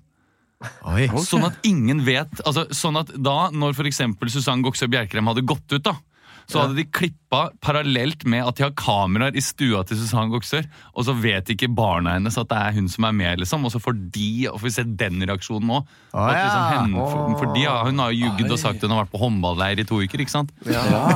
[0.88, 1.08] Oi.
[1.26, 5.44] Sånn at ingen vet altså, Sånn at da, når for eksempel Susann Goksøy Bjerkrem hadde
[5.44, 5.98] gått ut, da
[6.46, 10.68] så hadde de klippa parallelt med at de har kameraer i stua til Susann Goksør,
[10.94, 13.66] og så vet ikke barna hennes at det er hun som er med, liksom.
[13.66, 15.90] Og så får de og får vi se den reaksjonen òg.
[16.14, 16.86] Å, ja.
[16.94, 19.88] for, for de hun har jo jugd og sagt hun har vært på håndballeir i
[19.88, 20.22] to uker.
[20.22, 20.54] ikke sant?
[20.70, 21.10] Ja.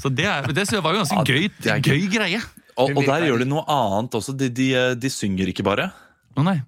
[0.00, 2.40] Så det, er, det var jo ganske Ja, gøy, gøy greie.
[2.80, 4.32] Og, og der gjør de noe annet også.
[4.32, 5.90] De, de, de synger ikke bare.
[6.32, 6.62] Å nei.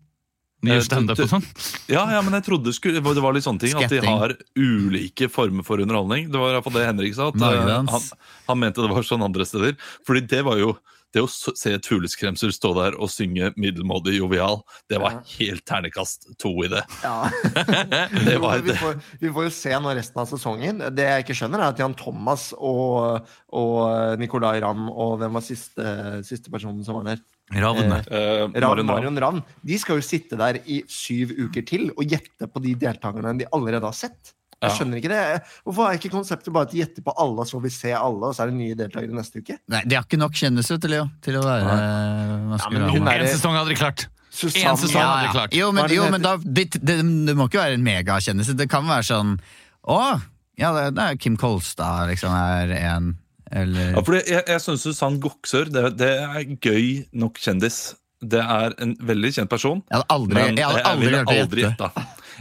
[0.64, 1.44] De Eh, standup og sånn.
[1.92, 4.37] Ja, ja, men jeg trodde det, skulle, det var litt sånne ting At de har
[4.57, 6.31] ulike former for underholdning.
[6.33, 7.31] Det var i hvert fall det Henrik sa.
[7.33, 8.11] At, eh, han,
[8.48, 9.79] han mente det var sånn andre steder.
[10.07, 10.74] Fordi det var jo
[11.14, 16.27] det å se et fugleskremsel stå der og synge middelmådig jovial, det var helt ternekast
[16.42, 16.83] to i det.
[17.05, 17.31] Ja.
[18.27, 20.83] Det var vi, får, vi får jo se nå resten av sesongen.
[20.94, 25.44] Det jeg ikke skjønner, er at Jan Thomas og, og Nicolay Ramm og hvem var
[25.46, 25.94] siste,
[26.27, 27.22] siste personen som var der?
[27.52, 27.92] Ravn.
[27.92, 29.42] Eh, Eh, Ravn, Marion Ravn.
[29.64, 33.46] De skal jo sitte der i syv uker til og gjette på de deltakerne de
[33.52, 34.33] allerede har sett.
[34.62, 34.76] Jeg Ja.
[34.78, 35.42] skjønner ikke det.
[35.66, 38.35] Hvorfor er ikke konseptet bare at de gjetter på alle, så vi ser alle, og
[38.35, 39.59] så er det nye deltakere neste uke?
[39.68, 43.09] Nei, de har ikke nok kjendiser til, Leo, til å være Ja, men Maskerade.
[43.12, 44.07] er- En sesong hadde de klart.
[44.30, 45.33] Susanne En sesong ja, hadde de ja.
[45.33, 45.52] klart.
[45.54, 48.57] Jo, men, jo, men da, det, det, det må ikke være en megakjendis.
[48.57, 49.38] Det kan være sånn
[49.87, 50.20] Å,
[50.57, 53.18] ja, det, det er Kim Kolstad liksom er en
[53.52, 57.94] Eller Ja, fordi jeg, jeg syns Susann Goksør det, det er gøy nok kjendis.
[58.24, 59.83] Det er en veldig kjent person.
[59.90, 61.90] Jeg hadde aldri, Men jeg hadde aldri jeg, det aldri gjetta.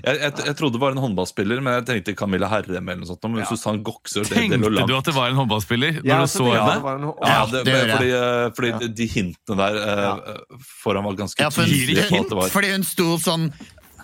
[0.03, 3.09] Jeg, jeg, jeg trodde det var en håndballspiller, men jeg tenkte Camilla Herrem eller noe
[3.11, 3.27] sånt.
[3.29, 6.47] Men Susann Goksør, det, det Tenkte du at det var en håndballspiller Ja, du så
[6.47, 6.73] det- ja, henne?
[6.79, 8.79] det var en- Ja, Ja, det, det fordi, eh, fordi Ja.
[9.01, 12.71] de, hintene der uh, foran var ganske Ja, for tydelige på at det var fordi
[12.71, 13.51] hun sto sånn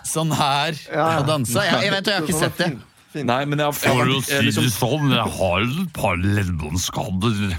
[0.10, 1.20] Sånn her Ja.
[1.20, 1.64] og dansa.
[1.64, 2.70] Jeg, jeg vet jeg har ikke sett det.
[3.16, 7.56] Nei, men jeg, jeg, å si liksom, sånn, jeg har et par leddbåndskader.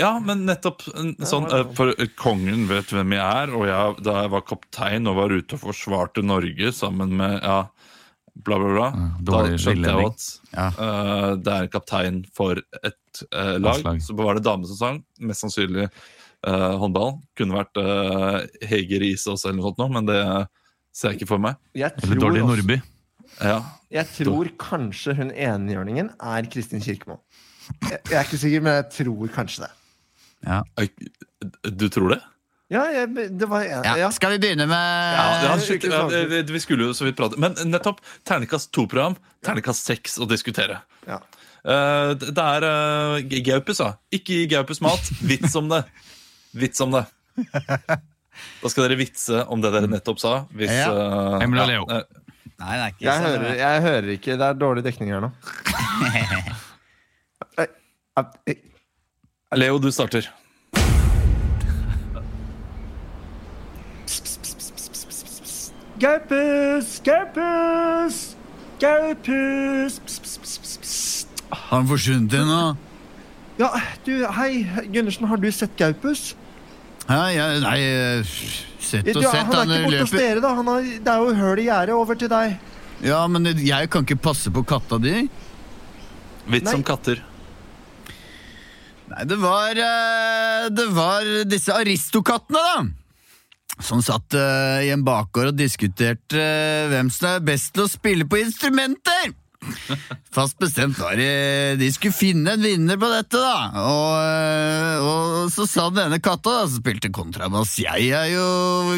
[0.00, 0.84] Ja, men nettopp
[1.28, 5.08] sånn eh, For eh, kongen vet hvem jeg er, og jeg, da jeg var kaptein
[5.10, 7.58] og var ute og forsvarte Norge sammen med ja,
[8.34, 8.88] bla, bla, bla,
[9.24, 10.68] da skjønte jeg at Ja.
[10.70, 13.84] eh, det er en kaptein for et uh, lag.
[14.04, 15.02] Så var det dame som sang.
[15.20, 17.18] Mest sannsynlig uh, håndball.
[17.38, 20.20] Kunne vært uh, Hege Riise også, eller noe sånt, men det
[20.94, 21.58] ser jeg ikke for meg.
[21.74, 22.80] Jeg Eller tror, Dårlig også, Nordby.
[23.40, 23.58] Ja.
[23.90, 27.20] jeg tror kanskje hun enhjørningen er Kristin Kirkemo.
[27.86, 29.70] Jeg, jeg er ikke sikker, men jeg tror kanskje det.
[30.46, 30.60] Ja.
[31.70, 32.20] Du tror det?
[32.70, 33.80] Ja, jeg, det var ja.
[33.98, 34.10] Ja.
[34.14, 37.56] Skal vi begynne med Ja, ja, ja, vi, vi skulle jo så vidt prate Men
[37.66, 37.98] nettopp,
[38.28, 40.78] Ternekast to-program, Ternekast seks å diskutere.
[41.08, 41.18] Ja.
[41.66, 43.90] Eh, det er uh, Gaupus, da.
[44.14, 45.10] Ikke gi Gaupus mat.
[45.26, 45.82] Vits om det.
[46.56, 47.04] Vits om det.
[48.62, 50.30] Da skal dere vitse om det dere nettopp sa.
[50.56, 50.86] Hvis, Ja.
[50.94, 51.84] eh, Emil og Leo.
[52.60, 54.32] Nei, det er ikke Jeg så hører, jeg hører ikke.
[54.32, 55.30] Det er dårlig dekning her nå.
[58.20, 58.56] Eh,
[59.56, 60.26] Leo, du starter.
[66.00, 67.00] Gaupus!
[67.04, 68.36] Gaupus!
[68.80, 70.00] Gaupus!
[71.52, 72.60] Har han forsvunnet ennå?
[73.58, 73.68] Ja,
[74.06, 76.34] du, hei, Gundersen, har du sett Gaupus?
[77.08, 78.36] Ja, ja, nei, eh,
[78.90, 79.48] sett og sett.
[79.48, 80.52] han er Han ikke borte hos dere, da.
[80.58, 82.60] Han har, det er jo høl i gjerdet over til deg.
[83.00, 85.24] Ja, men jeg kan ikke passe på katta di.
[86.50, 87.22] Vits om katter.
[89.10, 93.80] Nei, det var eh, Det var disse aristokattene, da.
[93.80, 97.90] Som satt eh, i en bakgård og diskuterte eh, hvem som er best til å
[97.90, 99.32] spille på instrumenter.
[100.34, 103.82] Fast bestemt var det De skulle finne en vinner på dette, da.
[103.82, 108.48] Og, eh, og så sa den ene katta, da, som spilte kontrabass Jeg er jo,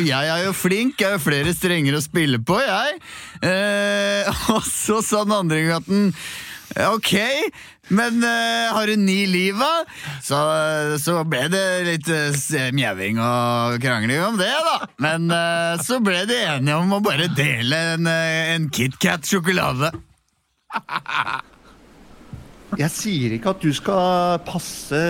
[0.05, 3.03] jeg er jo flink, jeg har jo flere strenger å spille på, jeg.
[3.42, 6.11] Eh, og så sa den andre katten
[6.72, 7.11] Ok,
[7.92, 9.83] men uh, har du ni liv, da?
[10.25, 10.38] Så,
[11.03, 14.88] så ble det litt uh, mjauing og krangling om det, da.
[15.05, 19.92] Men uh, så ble de enige om å bare dele en, en KitKat-sjokolade.
[22.80, 25.00] Jeg sier ikke at du skal passe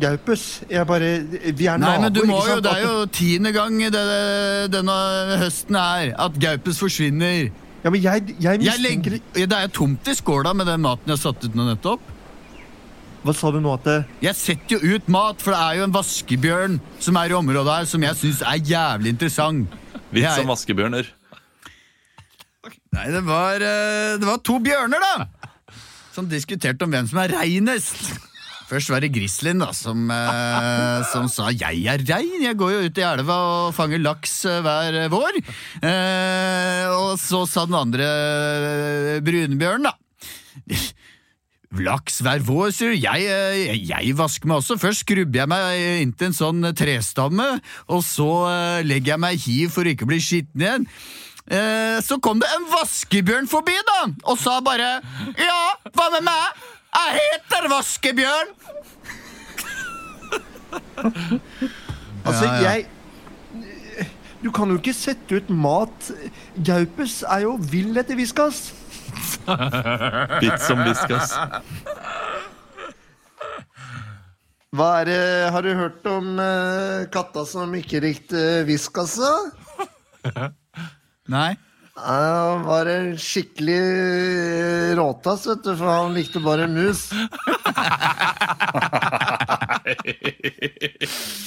[0.00, 0.44] Gaupus.
[0.70, 1.10] Jeg bare
[1.52, 2.00] Vi er Nei, naboer.
[2.06, 2.56] men du må jo.
[2.64, 4.04] Det er jo tiende gang det,
[4.72, 4.96] denne
[5.42, 7.50] høsten her at Gaupus forsvinner.
[7.84, 11.18] Ja, men jeg, jeg Jeg legger, det er tomt i skåla med den maten jeg
[11.18, 12.00] har satt ut nå nettopp.
[13.24, 15.84] Hva sa du nå at det Jeg setter jo ut mat, for det er jo
[15.84, 19.76] en vaskebjørn som er i området her, som jeg syns er jævlig interessant.
[20.12, 21.12] Vits som om vaskebjørner.
[22.94, 25.26] Nei, det var, eh, det var to bjørner, da!
[26.14, 28.14] Som diskuterte om hvem som er reinest.
[28.68, 32.84] Først var det Grislin da, som, eh, som sa 'jeg er rein', jeg går jo
[32.86, 35.34] ut i elva og fanger laks eh, hver vår.
[35.82, 39.92] Eh, og så sa den andre eh, brunbjørnen, da.
[41.74, 42.96] Laks hver vår, sier du.
[43.02, 44.78] Jeg, eh, jeg vasker meg også.
[44.78, 49.70] Først skrubber jeg meg inntil en sånn trestamme, og så legger jeg meg i hiv
[49.70, 50.86] for ikke å bli skitten igjen.
[51.44, 53.98] Eh, så kom det en vaskebjørn forbi, da,
[54.32, 54.94] og sa bare
[55.36, 55.58] Ja,
[55.92, 56.62] hva med meg?
[56.94, 58.48] Jeg heter Vaskebjørn!
[62.24, 62.60] Altså, Ja, ja.
[62.72, 62.86] jeg
[64.42, 66.08] Du kan jo ikke sette ut mat.
[66.64, 68.72] Gaupus er jo vill etter Viskas.
[70.40, 71.34] Bitt som viskas.
[74.74, 75.20] Hva er det
[75.54, 80.50] Har du hørt om uh, katta som ikke likte Viskas, da?
[81.32, 81.54] Nei.
[81.94, 83.76] Han var en skikkelig
[84.98, 87.04] råtass, vet du, for han likte bare mus.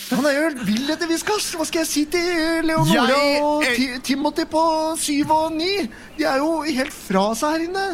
[0.07, 1.49] Han er jo helt vill etter Viskas!
[1.57, 4.61] Hva skal jeg si til Leonora Jeg- og Ti Timothy på
[5.01, 5.73] syv og ni?
[6.17, 7.85] De er jo helt fra seg her inne.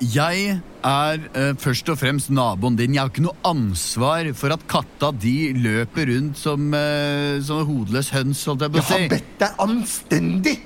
[0.00, 2.94] Jeg er eh, først og fremst naboen din.
[2.94, 8.10] Jeg har ikke noe ansvar for at katta di løper rundt som, uh, som hodeløs
[8.12, 9.08] høns, holdt jeg på Jeg å har si.
[9.14, 10.56] bedt deg anstendig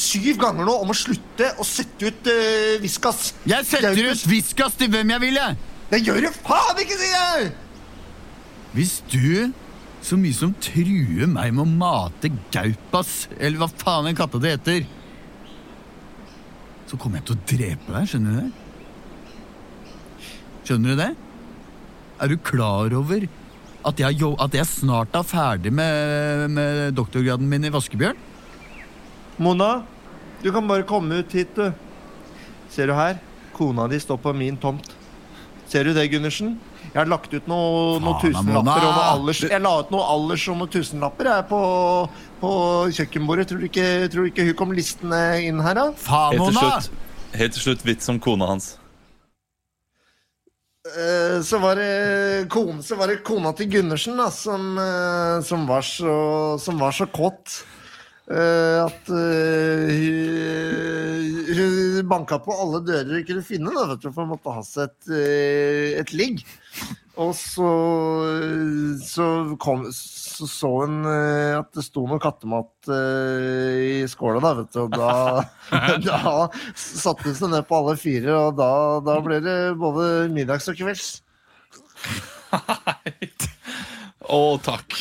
[0.00, 3.32] syv ganger nå om å slutte å sette ut uh, Viskas.
[3.48, 5.58] Jeg setter ut Viskas til hvem jeg vil, jeg!
[5.90, 7.50] Det gjør du faen ikke, sier jeg!
[8.76, 9.50] Hvis du
[10.00, 14.54] så mye som truer meg med å mate Gaupas, eller hva faen den katta det
[14.54, 14.86] heter,
[16.90, 20.30] så kommer jeg til å drepe deg, skjønner du det?
[20.66, 21.10] Skjønner du det?
[22.20, 23.28] Er du klar over
[23.88, 28.29] at jeg, at jeg snart er ferdig med, med doktorgraden min i vaskebjørn?
[29.40, 29.82] Mona,
[30.42, 31.70] du kan bare komme ut hit, du.
[32.68, 33.16] Ser du her?
[33.56, 34.90] Kona di står på min tomt.
[35.70, 36.58] Ser du det, Gundersen?
[36.90, 39.40] Jeg har lagt ut noen noe tusenlapper og noe alders...
[39.48, 41.62] Jeg la ut noe alders og noen tusenlapper jeg, på,
[42.42, 42.52] på
[42.98, 43.48] kjøkkenbordet.
[43.48, 45.88] Tror du, ikke, tror du ikke hun kom listende inn her, da?
[46.04, 46.76] Faen, Helt til Mona!
[46.76, 47.02] slutt,
[47.40, 48.70] helt til slutt vits om kona hans.
[50.90, 51.90] Eh, så var det,
[52.52, 56.14] kone, så var det kona til Gundersen da, som, eh, som, var, så,
[56.60, 57.62] som var så kåt.
[58.30, 64.10] Eh, at uh, hun, hun banka på alle dører hun kunne finne, da, vet du,
[64.10, 66.44] for hun måtte ha seg et, uh, et ligg.
[67.20, 67.70] Og så,
[69.04, 69.24] så,
[69.60, 74.78] kom, så så hun at det sto noe kattemat i skåla, da, vet du.
[74.86, 75.10] Og da,
[76.06, 78.70] da satte hun seg ned på alle fire, og da,
[79.04, 81.18] da ble det både middags og kvelds.
[84.30, 84.94] Å, takk.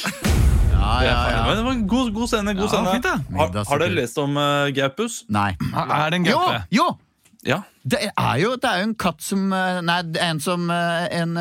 [0.74, 1.42] Ja, ja, ja.
[1.46, 2.54] Men det var en god, god scene.
[2.58, 2.94] God Ja, scene.
[2.96, 3.38] fint, det.
[3.38, 5.20] Har, har dere lest om uh, Gaupus?
[5.30, 5.52] Nei.
[5.76, 6.62] Er det en Jo, gaupe?
[6.74, 6.88] jo!
[7.48, 7.62] Ja.
[7.88, 11.06] Det er jo, det er en katt som eh, Nei, det er en som eh,
[11.22, 11.38] En,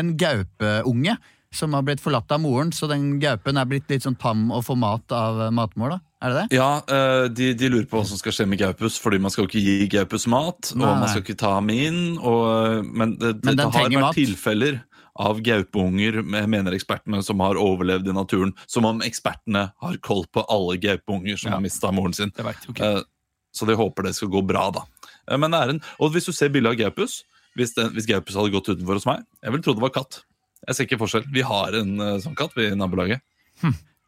[0.00, 1.18] en gaupeunge
[1.52, 4.62] som har blitt forlatt av moren, så den gaupen er blitt litt sånn tam og
[4.64, 5.98] får mat av matmål, da.
[6.24, 6.56] Er det det?
[6.56, 9.44] Ja, eh, de, de lurer på hva som skal skje med Gaupus, fordi man skal
[9.50, 13.52] ikke gi Gaupus mat, og man skal ikke ta ham inn, og, men det, Men
[13.52, 14.16] det, den har vært mat.
[14.16, 14.78] tilfeller
[15.20, 20.44] av gaupeunger, mener ekspertene, som har overlevd i naturen, som om ekspertene har koll på
[20.48, 21.56] alle gaupeunger som Ja.
[21.56, 22.32] har mista moren sin.
[22.36, 22.94] Det vet okay.
[22.96, 23.02] Eh,
[23.54, 24.80] Så de håper det skal gå bra, da.
[25.28, 27.22] Eh, Men det er en, og hvis du ser bildet av Gaupus
[27.54, 30.22] hvis, den, hvis Gaupus hadde gått utenfor hos meg, jeg ville trodd det var katt.
[30.66, 31.26] Jeg ser ikke forskjell.
[31.30, 33.20] Vi har en eh, sånn katt vi i nabolaget.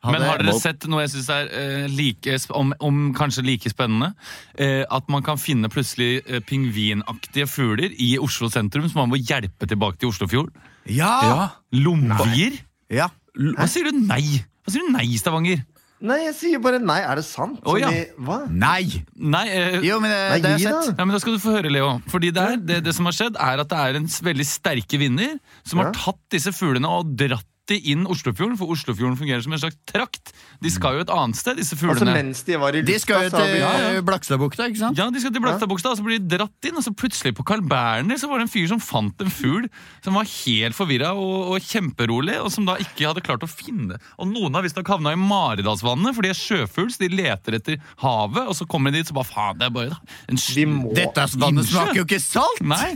[0.04, 4.14] Men har dere sett noe jeg syns er eh, like, om, om kanskje like spennende?
[4.60, 9.20] Eh, at man kan finne plutselig eh, pingvinaktige fugler i Oslo sentrum som man må
[9.20, 10.52] hjelpe tilbake til Oslofjord.
[10.90, 11.50] Ja!
[11.72, 12.60] Lomvier?
[12.92, 13.10] ja.
[13.34, 14.22] Hva sier du nei?
[14.62, 15.64] Hva sier du nei, Stavanger?
[16.04, 16.98] Nei, jeg sier bare nei.
[17.02, 17.56] Er det sant?
[17.66, 17.88] Oh, ja.
[18.20, 18.42] Hva?
[18.50, 19.00] Nei!
[19.16, 20.90] Nei, eh, Jo, men det, Nei, det har jeg sett.
[20.90, 20.94] da.
[21.00, 21.88] Ja, men Da skal du få høre, Leo.
[22.12, 25.00] Fordi det, er, det, det som har skjedd, er at det er en veldig sterke
[25.00, 29.54] vinder som har tatt disse fuglene og dratt de inn Oslofjorden, for Oslofjorden fungerer som
[29.56, 30.32] en slags trakt.
[30.62, 31.96] De skal jo et annet sted, disse fuglene.
[31.96, 34.02] Altså mens de var i De skal jo lufta, til Ja, ja.
[34.04, 35.00] Blakstadbukta, ikke sant?
[35.00, 36.76] Ja, de skal til Blakstadbukta, og så blir de dratt inn.
[36.76, 39.68] Og så plutselig på Carl Berner så var det en fyr som fant en fugl
[40.04, 43.98] som var helt forvirra og, og kjemperolig, og som da ikke hadde klart å finne
[44.18, 47.80] Og noen har visstnok havna i Maridalsvannet, for de er sjøfugl, så de leter etter
[48.04, 49.98] havet, og så kommer de dit, så bare faen, det er bare
[50.28, 50.40] en
[50.74, 52.62] må, Dette vannet smaker jo ikke salt!
[52.64, 52.94] Nei.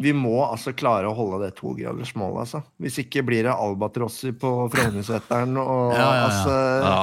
[0.00, 2.62] Vi må altså klare å holde det togradersmålet, altså.
[2.80, 6.22] Hvis ikke blir det albatrosser på Frognerseteren og Ja, ja, ja.
[6.28, 7.02] altså Ja.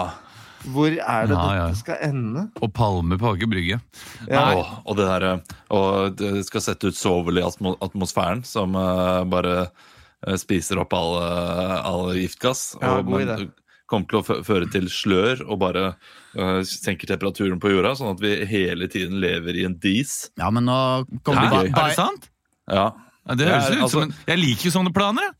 [0.67, 1.67] Hvor er det Ja, ja.
[1.67, 2.47] dette skal ende?
[2.65, 3.77] Og palmer på Aker Brygge.
[4.25, 4.41] Ja.
[4.57, 10.35] Og, og det der, og det skal sette ut sovelig atmosfæren, som uh, bare eh,
[10.41, 12.71] spiser opp all, eh, all giftgass.
[12.81, 13.51] Ja, og, god men
[13.87, 18.23] kommer til å føre til slør og bare uh, senker temperaturen på jorda, sånn at
[18.25, 20.25] vi hele tiden lever i en dis.
[20.41, 20.79] Ja, men nå
[21.21, 21.71] kommer Det vi gøy.
[21.71, 22.27] Er det sant?
[22.69, 22.93] Ja.
[23.27, 25.33] Ja, det Det er, ut som altså- en Jeg liker jo sånne planer, jeg.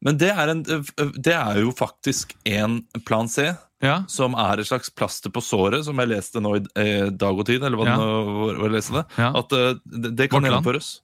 [0.00, 3.48] Men det er, en, det er jo faktisk en plan C,
[3.82, 4.04] Ja.
[4.06, 7.46] som er et slags plaster på såret, som jeg leste nå i eh, Dag og
[7.46, 7.96] Tid, eller hva Ja.
[7.96, 9.04] nå hvor, hvor jeg leste det.
[9.18, 9.32] Ja.
[9.38, 11.00] At det, det kan Vårt gjennomføres.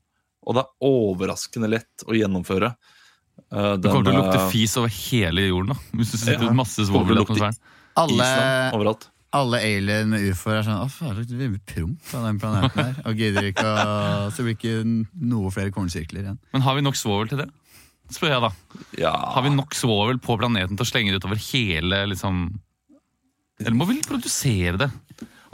[0.47, 2.75] Og det er overraskende lett å gjennomføre.
[3.53, 6.53] Eh, Det kommer til å lukte fis over hele jorden da, hvis du sitter Ja.
[6.53, 7.59] masse svovel i atmosfæren.
[7.97, 8.97] alle.
[9.35, 12.97] Alle alien med ufoer er sånn Å, faen, det blir promp av den planeten her.
[13.09, 13.85] Og gidder ikke å
[14.35, 16.41] Så blir det ikke noe flere kornsirkler igjen.
[16.55, 17.49] Men har vi nok svovel til det?
[18.13, 18.51] Spør jeg da.
[19.01, 19.15] Ja.
[19.35, 22.47] Har vi nok svovel på planeten til å slenge det utover hele liksom
[23.63, 24.91] Eller må vi produsere det?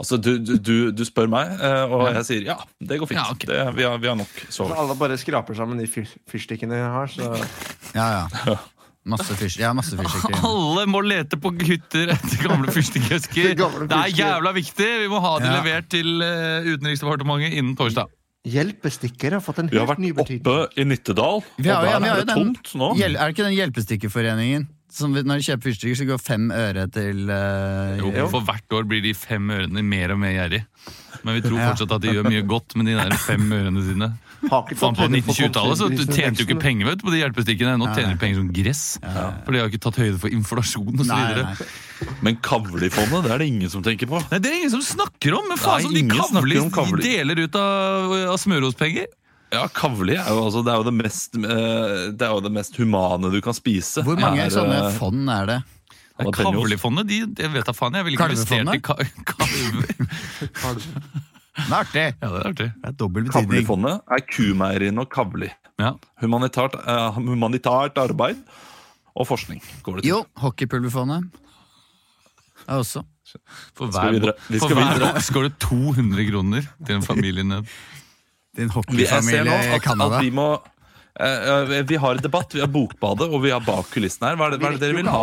[0.01, 3.19] Altså, du, du, du, spør meg, eh, og jeg sier ja, det går fint.
[3.19, 3.45] Ja, okay.
[3.51, 4.55] det, vi, har, vi har nok svovel.
[4.55, 4.79] sovet.
[4.81, 7.27] alle bare skraper sammen de fyrstikkene jeg har, så
[7.93, 8.55] Ja, ja.
[9.03, 10.35] Masse fyrst, ja, masse fyrstikker.
[10.51, 13.55] Alle må lete på gutter etter gamle fyrstikkesker.
[13.89, 14.89] Det er jævla viktig!
[15.05, 15.55] Vi må ha det Ja.
[15.61, 18.11] levert til eh, Utenriksdepartementet innen torsdag.
[18.45, 21.89] Hjelpestikker har fått en Vi har helt vært ny oppe i Nittedal, Vi har, og
[21.91, 22.87] der vi er det tomt nå.
[22.97, 24.67] Er det ikke den hjelpestikkerforeningen?
[24.91, 28.25] Som når de kjøper fyrstikker, så går fem øre til uh, Jo, Jo.
[28.33, 30.65] For hvert år blir de fem ørene mer og mer gjerrig.
[31.23, 31.69] Men vi tror Ja.
[31.71, 34.11] fortsatt at de gjør mye godt med de der fem ørene sine.
[34.41, 37.75] Faen, På 1920-tallet så tjente jo ikke penger vet, på de hjelpestikkene.
[37.77, 38.81] Nå tjener du penger som gress.
[39.45, 41.61] For de har ikke tatt høyde for inflasjon osv.
[42.25, 44.17] Men Kavli-fondet, det er det ingen som tenker på.
[44.31, 45.45] nei, Det er ingen som snakker om!
[45.51, 47.03] Men faen som de ingen snakker kavli, kavli.
[47.05, 49.05] deler ut av, av smørospenger.
[49.51, 52.51] Ja, Kavli er jo, altså, det er jo det mest eh, Det er jo det
[52.55, 54.03] mest humane du kan spise.
[54.05, 55.59] Hvor mange Er, sånne eh, fond er det?
[56.21, 57.07] Kavlefondet?
[57.09, 58.95] De, jeg vet da faen, jeg ville ikke investert i ka
[59.31, 59.95] kalver.
[61.51, 62.05] Det er artig!
[62.21, 62.67] Ja, det er artig.
[62.77, 63.49] Det er dobbel betydning.
[63.49, 65.49] Kavli-fondet er Kumeieriene og Kavli.
[65.81, 65.95] Ja.
[66.21, 68.39] Humanitært, uh, humanitært arbeid
[69.17, 70.11] og forskning går det til.
[70.13, 71.27] Jo, Hockeypulverfondet
[72.67, 73.03] er også.
[73.75, 74.15] For hver,
[74.51, 74.59] vi?
[74.59, 77.67] For hver boks går det 200 kroner til en familie ned.
[78.57, 80.17] Din hockeyfamilie i Canada.
[80.17, 80.47] at vi må
[81.19, 84.39] eh, eh, Vi har debatt, vi har Bokbadet, og vi har bak kulissene her.
[84.39, 85.21] Hva er det, hva er det dere vil ha?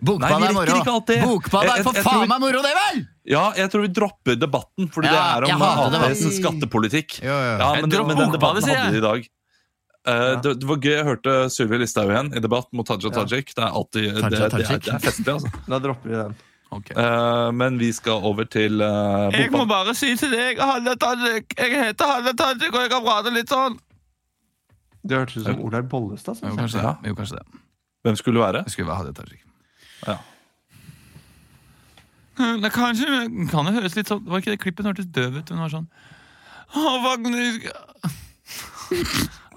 [0.00, 0.96] Bokbadet vi er rekker ikke moro!
[0.96, 1.20] alt det.
[1.22, 3.04] Bokbadet er for faen meg moro, det vel!
[3.30, 7.20] Ja, jeg tror vi dropper debatten, fordi Ja, det er om APs skattepolitikk.
[7.22, 7.54] Jo, jo.
[7.62, 9.30] Ja, men, men den debatten hadde de i dag.
[10.04, 13.54] Eh, det, det var gøy, Jeg hørte Sylvi Listhaug igjen i debatt mot Taja Tajik.
[13.54, 15.52] Det er alltid det, det, er, det er festlig, altså.
[15.70, 16.34] Da dropper vi den.
[16.74, 16.90] Ok.
[16.96, 21.54] Uh, men vi skal over til uh, Jeg må bare si til deg, Hanne Tajik,
[21.58, 23.76] jeg heter Hanne Tajik, og jeg kan prate litt sånn.
[25.04, 26.40] Det hørtes ut som Olaug Bollestad.
[26.42, 26.94] Jo, kanskje Ja.
[27.02, 27.10] det.
[27.12, 27.60] Jo, kanskje det.
[28.04, 28.62] Hvem skulle det være?
[28.66, 29.42] Jeg skulle være Hanne Tajik.
[30.08, 30.16] Ja.
[32.64, 35.50] Det kan, ikke, kan det høres litt sånn Var ikke det klippet hørtes døv ut?
[35.54, 35.84] Hun var sånn
[36.74, 37.68] Å, faktisk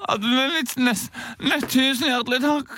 [0.08, 1.10] At du er litt nest,
[1.42, 2.78] nest tusen hjertelig takk.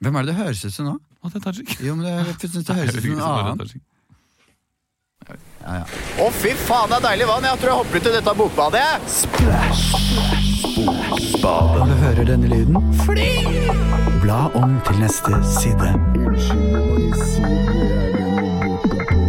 [0.00, 0.94] Hvem er det det høres ut som nå?
[1.22, 1.76] Halle Tajik.
[1.84, 2.12] Jo, men det,
[2.42, 3.74] jeg synes det høres ut som noe annet.
[5.60, 5.84] Ja, ja.
[6.24, 7.44] Å, fy faen, det er deilig vann.
[7.44, 8.88] Jeg tror jeg hopper ut i dette bokbadet.
[11.40, 13.28] Når du hører denne lyden, Fly!
[14.22, 15.92] bla om til neste side.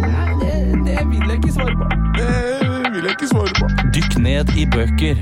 [0.08, 0.30] Nei,
[0.86, 1.84] det, vil jeg ikke svare på.
[2.18, 3.64] Det vil jeg ikke svare på.
[3.94, 5.16] Dykk ned i bøker.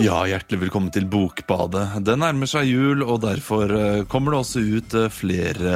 [0.00, 1.98] Ja, hjertelig velkommen til Bokbadet.
[2.06, 5.72] Det nærmer seg jul, og derfor eh, kommer det også ut eh, flere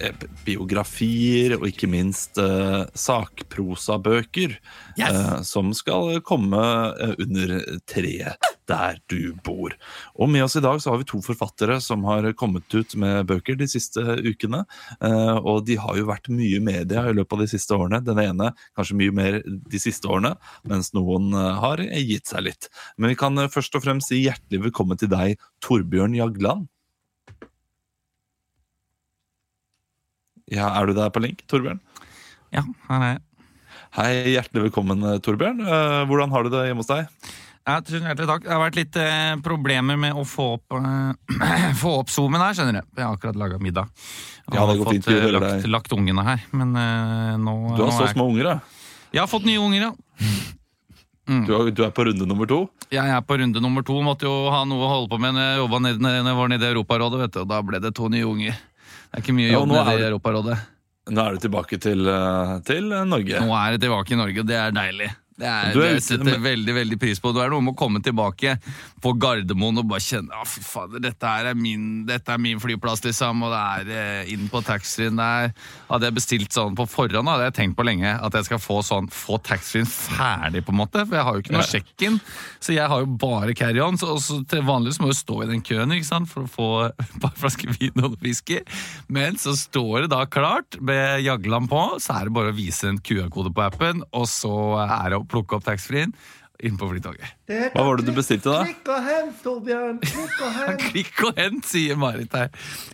[0.00, 2.86] eh, biografier og ikke minst eh,
[5.00, 6.60] sakprosabøker eh, som skal komme
[7.00, 7.52] eh, under
[7.90, 9.74] treet der du bor.
[10.14, 13.26] Og med oss i dag så har vi to forfattere som har kommet ut med
[13.26, 14.64] bøker de siste ukene.
[15.00, 18.02] eh, Og de har jo vært mye i media i løpet av de siste årene.
[18.04, 22.68] Den ene kanskje mye mer de siste årene, mens noen har gitt seg litt.
[22.96, 26.68] Men vi kan først og fremst si hjertelig velkommen til deg, Torbjørn Jagland.
[30.50, 31.80] Ja, Er du der på link, Torbjørn?
[32.52, 33.20] Ja, her er jeg.
[33.96, 35.60] Hei, hjertelig velkommen, eh, Torbjørn.
[35.66, 37.08] Eh, Hvordan har du det hjemme hos deg?
[37.66, 38.44] Ja, tusen hjertelig takk.
[38.46, 42.54] Det har vært litt eh, problemer med å få opp, eh, få opp zoomen her,
[42.54, 42.92] skjønner du.
[42.96, 43.90] Jeg har akkurat laga middag.
[44.46, 46.46] Og Ja, det har går fått fint, eh, lagt, lagt ungene her.
[46.54, 48.56] Men eh, nå, Du har nå så er- små unger, ja.
[49.10, 49.92] Jeg har fått nye unger, ja.
[51.30, 52.64] Du er, du er på runde nummer to.
[52.90, 53.98] Jeg er på runde nummer to.
[54.02, 56.66] Måtte jo ha noe å holde på med når jeg, nede, når jeg var nede
[56.66, 57.20] i Europarådet.
[57.20, 58.54] vet du, og Da ble det to nye unger.
[59.10, 60.56] Det er ikke mye å jobbe ja, er i det- Europarådet.
[61.10, 63.42] Nå er du tilbake til, eh, til Norge.
[63.42, 65.10] Nå er jeg tilbake i Norge, og det er deilig.
[65.40, 67.32] Det, er, Du er det setter jeg veldig veldig pris på.
[67.36, 68.56] Det er noe med å komme tilbake
[69.00, 72.60] på Gardermoen og bare kjenne ah, fy fader, dette, her er min, dette er min
[72.60, 73.40] flyplass, liksom.
[73.46, 75.52] Og det er eh, inn på taxfree-en der.
[75.88, 78.80] Hadde jeg bestilt sånn på forhånd, hadde jeg tenkt på lenge at jeg skal få
[78.84, 81.06] sånn, få taxfree-en ferdig, på en måte.
[81.08, 81.70] For jeg har jo ikke noe Ja.
[81.70, 82.20] check-in,
[82.60, 83.96] så jeg har jo bare carry-on.
[84.00, 86.44] Så, og så til vanlig så må jeg stå i den køen ikke sant, for
[86.44, 86.68] å få
[87.04, 88.60] et par flasker vin og noe whisky.
[89.08, 92.90] Men så står det da klart med Jagland på, så er det bare å vise
[92.90, 94.52] en QR-kode på appen, og så
[94.84, 96.12] er det å plukke opp taxfree-en
[96.60, 97.24] inn på flytoget.
[97.72, 98.64] Hva var det du bestilte, da?
[98.68, 100.00] Klikk og hent, Torbjørn!
[100.04, 100.82] Klikk og hent!
[100.90, 102.50] Klikk og hent, sier Marit her.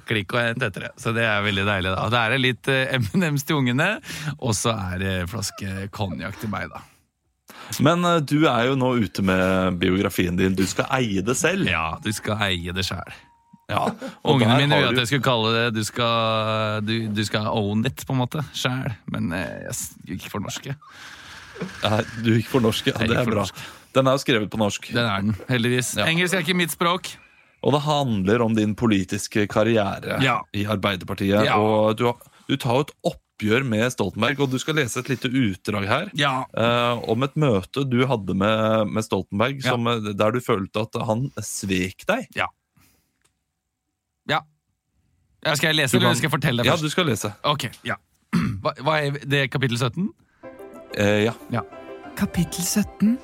[0.07, 0.93] Klikk og hent etter det.
[1.03, 1.95] Så det er veldig deilig.
[1.97, 2.05] da.
[2.15, 3.89] Da er det litt eh, M&M's til ungene,
[4.39, 6.85] og så er det flaske konjakk til meg, da.
[7.83, 10.55] Men eh, du er jo nå ute med biografien din.
[10.55, 11.67] Du skal eie det selv.
[11.67, 13.19] Ja, du skal eie det sjæl.
[13.67, 13.83] Ja,
[14.31, 18.05] Ungene mine ville at jeg skulle kalle det Du skal, du, du skal own it,
[18.07, 18.95] på en måte, sjæl.
[19.11, 20.79] Men eh, jeg gikk for norske.
[21.83, 22.99] Nei, Du gikk for norsk, ja.
[23.01, 23.45] Det er bra.
[23.97, 24.91] Den er jo skrevet på norsk.
[24.93, 25.95] Den er den, heldigvis.
[25.97, 26.07] Ja.
[26.11, 27.15] Engelsk er ikke mitt språk.
[27.65, 30.41] Og det handler om din politiske karriere Ja.
[30.55, 31.49] i Arbeiderpartiet.
[31.57, 32.11] Og du,
[32.51, 36.11] du tar jo et oppgjør med Stoltenberg, og du skal lese et lite utdrag her.
[36.15, 36.45] Ja.
[36.57, 39.73] uh, om et møte du hadde med, med Stoltenberg, Ja.
[39.73, 42.29] som, eh, der du følte at han svek deg.
[42.37, 42.47] Ja.
[44.29, 44.43] ja.
[45.55, 47.33] Skal jeg lese, Du eller skal jeg fortelle deg Ja, du skal lese.
[47.47, 47.97] Ok, ja.
[48.63, 50.09] Hva, hva er det kapittel 17?
[50.97, 51.63] Eh, ja.
[52.17, 53.19] Kapittel 17.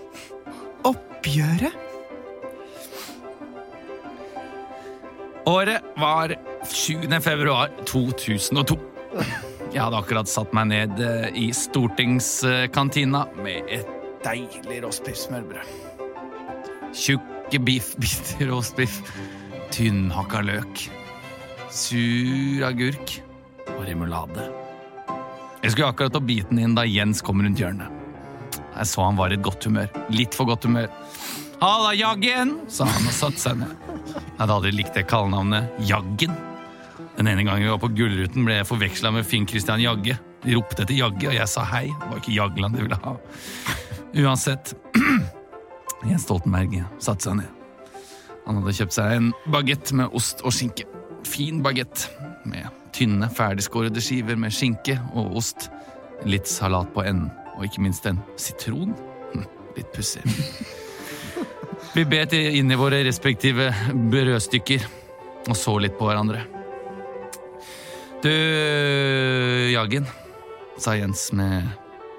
[0.84, 1.72] Oppgjøret.
[5.48, 6.34] Året var
[6.68, 7.08] 7.
[7.24, 8.76] februar 2002.
[9.72, 13.88] Jeg hadde akkurat satt meg ned eh, i stortingskantina med et
[14.22, 15.72] deilig rostbiffsmørbrød.
[16.92, 19.00] Tjukke biffbiter rostbiff,
[19.72, 20.84] tynnhakka løk,
[21.72, 23.16] sur agurk
[23.72, 24.61] og remulade.
[25.62, 27.86] Jeg skulle akkurat ta biten inn da Jens kom rundt hjørnet.
[28.72, 29.90] Jeg så han var i et godt humør.
[30.10, 30.88] Litt for godt humør.
[31.62, 32.56] Halla, Jaggen!
[32.66, 33.76] sa han og satte seg ned.
[34.16, 36.34] Jeg hadde aldri likt det kallenavnet Jaggen.
[37.14, 40.18] Den ene gangen vi var på Gullruten, ble jeg forveksla med Finn Christian Jagge.
[40.42, 41.84] De ropte etter Jagge, og jeg sa hei.
[41.92, 43.14] Det var ikke Jagland de ville ha.
[44.24, 44.74] Uansett.
[46.10, 47.58] Jens Stoltenberg satte seg ned.
[48.48, 50.90] Han hadde kjøpt seg en bagett med ost og skinke.
[51.22, 52.08] Fin bagett
[52.42, 55.68] med tynne, ferdigskårede skiver med skinke og ost.
[56.28, 58.94] Litt salat på enden, og ikke minst en sitron.
[59.32, 60.22] Hm, Litt pussig.
[61.96, 63.70] Vi bet inn i våre respektive
[64.12, 64.84] brødstykker
[65.50, 66.44] og så litt på hverandre.
[68.22, 68.30] Du,
[69.72, 70.06] Jaggen,
[70.78, 71.66] sa Jens med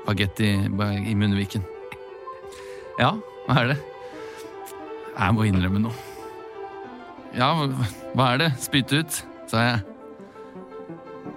[0.03, 1.63] bagett i, i munnviken.
[2.99, 3.13] Ja,
[3.47, 3.79] hva er det?
[5.13, 5.95] Jeg må innrømme noe.
[7.33, 7.53] Ja,
[8.13, 8.51] hva er det?
[8.61, 9.92] Spytt ut, sa jeg.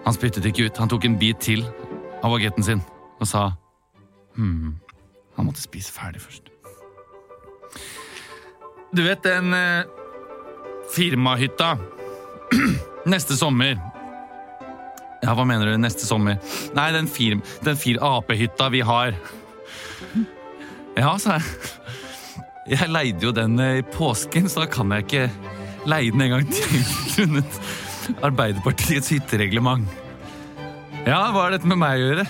[0.06, 0.78] Han spyttet ikke ut.
[0.78, 1.64] Han tok en bit til
[2.22, 2.82] av bagetten sin
[3.16, 3.46] og sa
[4.36, 4.74] hm,
[5.36, 6.50] han måtte spise ferdig først.
[8.96, 9.88] Du vet den eh,
[10.92, 11.74] firmahytta
[13.12, 13.74] neste sommer
[15.24, 15.78] Ja, hva mener du?
[15.80, 16.38] Neste sommer?
[16.76, 19.16] Nei, den, firm, den fir apehytta vi har.
[20.96, 21.72] Ja, sa jeg.
[22.70, 25.24] Jeg leide jo den eh, i påsken, så da kan jeg ikke
[25.90, 27.58] leie den en gang til grunnet
[28.24, 29.88] Arbeiderpartiets hyttereglement.
[31.06, 32.26] Ja, hva har dette med meg å gjøre?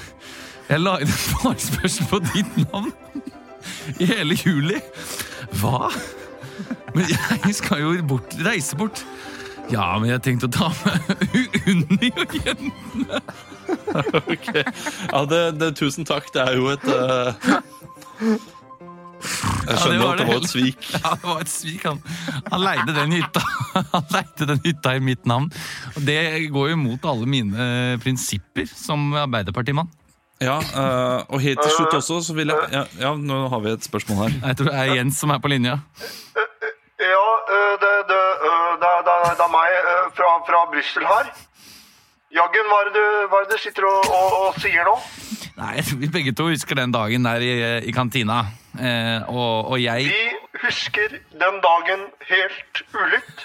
[0.66, 2.92] Jeg la inn en forespørsel på ditt navn
[4.02, 4.80] i hele juli.
[5.60, 5.90] Hva?
[6.96, 9.04] Men jeg skal jo bort, reise bort.
[9.70, 11.02] Ja, men jeg tenkte å ta med
[11.72, 13.22] Unni og jentene.
[14.20, 14.50] Ok.
[14.54, 16.28] Ja, det, det, tusen takk.
[16.34, 17.34] Det er jo et eh,
[19.66, 20.88] Jeg skjønner skjønner det at det var et svik.
[20.96, 21.84] Ja, det var et svik.
[21.86, 22.00] Han,
[22.52, 23.42] han leide den hytta
[23.94, 25.50] Han leide den hytta i mitt navn.
[25.94, 26.18] Og det
[26.54, 27.70] går jo imot alle mine
[28.02, 29.90] prinsipper som Arbeiderpartimann.
[30.42, 33.70] Ja, eh, og helt til slutt også, så vil jeg ja, ja, nå har vi
[33.72, 34.34] et spørsmål her.
[34.50, 35.78] Jeg tror det er Jens som er på linja.
[37.00, 37.24] Ja,
[37.56, 39.78] øh, det, det, det, det, det er meg
[40.18, 41.32] fra, fra Brussel her.
[42.36, 44.96] Jaggen, hva er det du, hva er det du sitter og, og, og sier nå?
[45.56, 47.52] Nei, jeg tror Vi begge to husker den dagen der i,
[47.88, 48.42] i kantina.
[48.80, 53.44] Eh, og, og jeg Vi husker den dagen helt ulikt.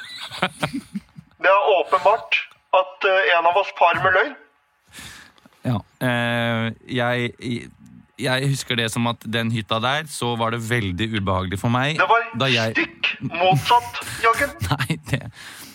[1.41, 2.39] Det er åpenbart
[2.77, 4.32] at øh, en av oss farmer løy.
[5.65, 5.77] Ja.
[6.07, 7.32] Eh, jeg,
[8.21, 11.97] jeg husker det som at den hytta der, så var det veldig ubehagelig for meg.
[11.99, 14.55] Det var jeg, stikk motsatt, Jørgen.
[14.71, 15.21] Nei, det,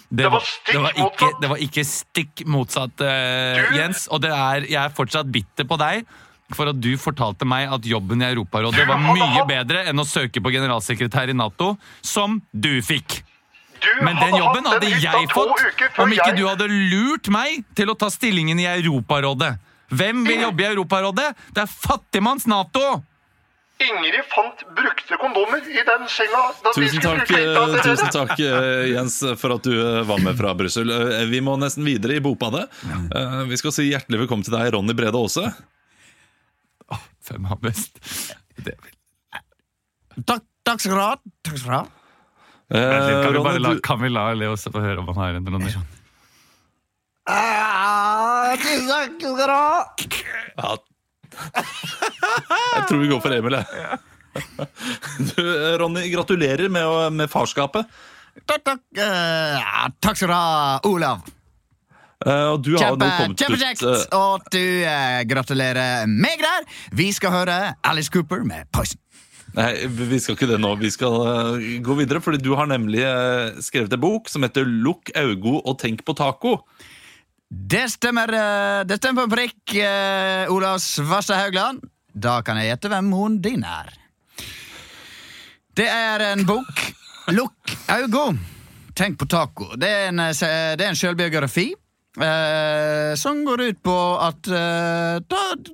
[0.09, 1.42] det, Det var stikk det, var ikke, motsatt.
[1.42, 4.07] det var ikke stikk motsatt, uh, Jens.
[4.11, 6.07] Og det er, jeg er fortsatt bitter på deg
[6.55, 10.42] for at du fortalte meg at jobben i Europarådet var mye bedre enn å søke
[10.42, 13.22] på generalsekretær i Nato, som du fikk.
[13.82, 15.53] Du Men den jobben hadde jeg fått
[15.99, 19.59] om ikke jeg- du hadde lurt meg til å ta stillingen i Europarådet.
[19.90, 21.34] Hvem vil jobbe i Europarådet?
[21.53, 23.03] Det er fattigmanns Nato!
[23.78, 26.47] Ingrid fant brukte kondomer i den senga.
[26.72, 30.88] Tusen takk, eh, tusen takk eh, Jens, for at du eh, var med fra Brussel.
[31.28, 32.70] Vi må nesten videre i Bokbadet.
[33.51, 35.53] Vi skal si hjertelig velkommen til deg, Ronny Brede Aase.
[37.31, 37.99] Hvem har best?
[38.64, 38.74] Det.
[40.27, 41.12] Takk, takk skal du ha.
[41.47, 41.85] Takk skal du ha.
[42.66, 45.47] Eh, Kan vi, bare la, kan vi la Leo få høre om han har en
[45.55, 45.70] Ronny?
[47.31, 49.87] Ah, Tusen takk skal du ha.
[50.57, 50.77] ja.
[52.77, 54.01] Jeg tror vi går for Emil, jeg.
[55.31, 55.43] Du,
[55.81, 57.89] Ronny, gratulerer med, med farskapet.
[58.47, 58.83] Takk, takk.
[59.01, 61.22] Eh, takk skal du ha, Olav.
[62.25, 66.64] Eh, Og du har Kjempe, nå kommet ut uh, at du uh, gratulerer meg der.
[66.97, 69.01] Vi skal høre Alice Cooper med Poison.
[69.57, 70.73] Nei, vi skal ikke det nå.
[70.81, 73.05] Vi skal uh, gå videre, fordi du har nemlig
[73.64, 76.59] skrevet en bok som heter 'Lukk augo og tenk på taco'.
[77.47, 78.33] Det stemmer,
[78.89, 81.85] det stemmer på prikk, eh, Olav Svarstad Haugland.
[82.11, 83.93] Da kan jeg gjette hvem hun din er.
[85.79, 86.83] Det er en bok.
[87.31, 88.33] Lukk augo,
[88.99, 89.77] tenk på taco.
[89.79, 91.69] Det er en, det er en sjølbiografi.
[92.17, 93.95] Eh, som går ut på
[94.25, 95.19] at, eh,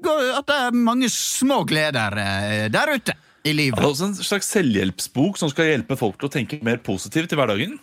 [0.02, 3.14] går- at det er mange små gleder eh, der ute
[3.44, 3.78] i livet.
[3.78, 7.36] er også en slags selvhjelpsbok som skal hjelpe folk til å tenke mer positivt i
[7.38, 7.78] hverdagen.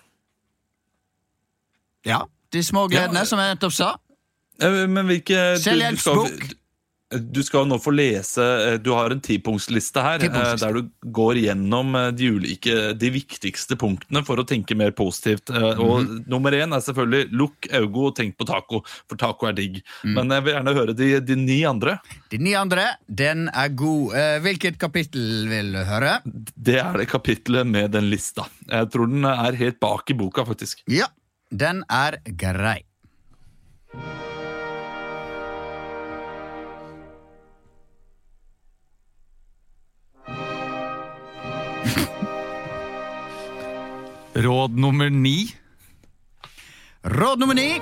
[2.05, 3.25] Ja, De små gledene, Ja.
[3.25, 3.95] som jeg nettopp sa.
[4.59, 6.53] Eh, Men hvilke Selvhjelpsbok.
[7.09, 11.39] Du skal nå få lese eh, Du har en tipunktsliste her, eh, der du går
[11.41, 15.49] gjennom eh, de ulike De viktigste punktene for å tenke mer positivt.
[15.49, 16.23] Og Mhm.
[16.29, 19.81] nummer én er selvfølgelig lukk øynene og tenk på taco, for taco er digg.
[20.03, 20.13] Mm.
[20.13, 21.97] Men jeg vil gjerne høre de, de ni andre.
[22.29, 24.13] De ni andre, den er god.
[24.45, 26.19] Hvilket kapittel vil du høre?
[26.25, 28.45] Det er det kapittelet med den lista.
[28.69, 30.83] Jeg tror den er helt bak i boka, faktisk.
[30.87, 31.07] Ja,
[31.51, 32.83] den er grei.
[44.45, 45.55] Råd nummer ni.
[47.03, 47.81] Råd nummer ni.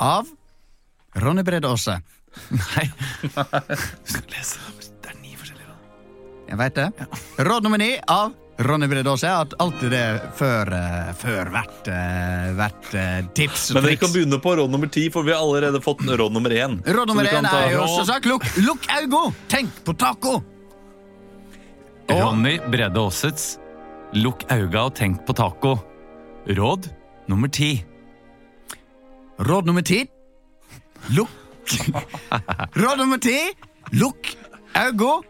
[0.00, 0.26] Av
[1.12, 2.00] Ronny Brede Aase.
[2.48, 2.86] Nei.
[4.04, 4.58] Skal lese.
[5.02, 5.80] Det er ni forskjellige råd.
[6.48, 6.86] Jeg veit det.
[7.48, 10.04] Råd nummer ni av Ronny Brede da si at alltid det
[10.36, 14.70] før, eh, før hvert, eh, hvert eh, tips og Men dere kan begynne på råd
[14.72, 16.76] nummer ti, for vi har allerede fått råd nummer én.
[16.84, 20.42] Råd nummer én er jo også sagt lukk, lukk augo, tenk på taco!
[22.10, 23.56] Og- Ronny Brede Aasets
[24.12, 25.76] Lukk auga og tenk på taco.
[26.50, 26.88] Råd
[27.30, 27.84] nummer ti.
[29.38, 30.02] Råd nummer ti
[31.14, 31.30] Lukk
[32.82, 33.36] Råd nummer ti
[33.94, 34.34] Lukk
[34.74, 35.20] auga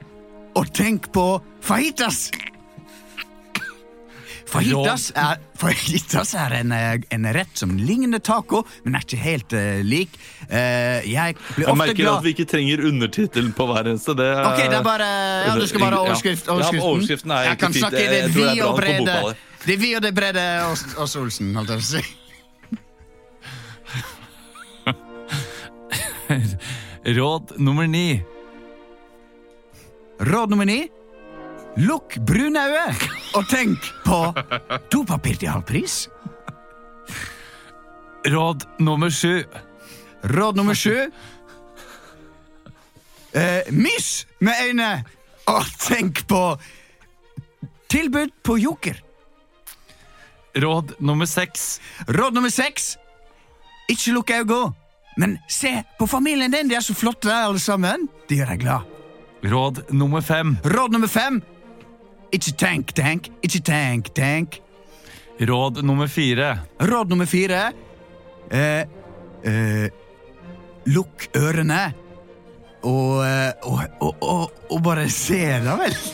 [0.57, 1.27] og tenk på
[1.63, 2.31] fajitas.
[4.51, 9.53] Fajitas er, fajitas er en, eh, en rett som ligner taco, men er ikke helt
[9.55, 10.17] uh, lik.
[10.51, 14.17] Uh, jeg blir Jeg ofte merker at vi ikke trenger undertittelen på hver eneste.
[14.19, 15.11] Det, Ok, det er bare
[15.47, 16.89] ja, Du skal bare ha overskrift, Ja, overskriften.
[16.89, 17.85] overskriften er jeg kan fint.
[17.85, 19.05] snakke det er bra og brede.
[19.05, 19.37] Det
[19.67, 22.03] Det vi og det brede oss, Ås Olsen, holdt jeg på å si.
[27.21, 28.23] Råd nummer ni.
[30.21, 30.89] Råd nummer ni.
[31.81, 33.05] Lukk brunauget
[33.39, 34.19] og tenk på
[34.93, 36.03] dopapir til halv pris.
[38.29, 39.45] Råd nummer sju.
[40.29, 41.09] Råd nummer sju.
[43.33, 44.91] Eh, mys med øyne
[45.49, 46.43] og tenk på
[47.89, 49.01] tilbud på Joker.
[50.61, 51.81] Råd nummer seks.
[52.09, 52.97] Råd nummer seks.
[53.89, 54.75] Ikke lukk øynene,
[55.17, 56.69] men se på familien din.
[56.69, 58.09] De er så flotte, alle sammen.
[58.29, 58.97] De gjør deg glad.
[59.45, 60.59] Råd nummer fem.
[60.65, 61.41] Råd nummer fem.
[62.31, 63.31] Ikke tenk, tenk.
[63.43, 64.61] Ikke tenk, tenk.
[65.41, 66.59] Råd nummer fire.
[66.79, 67.73] Råd nummer fire.
[68.51, 68.85] Eh,
[69.43, 69.89] eh,
[70.87, 71.83] lukk ørene.
[72.83, 75.97] Og, eh, og, og, og, og bare se, da vel.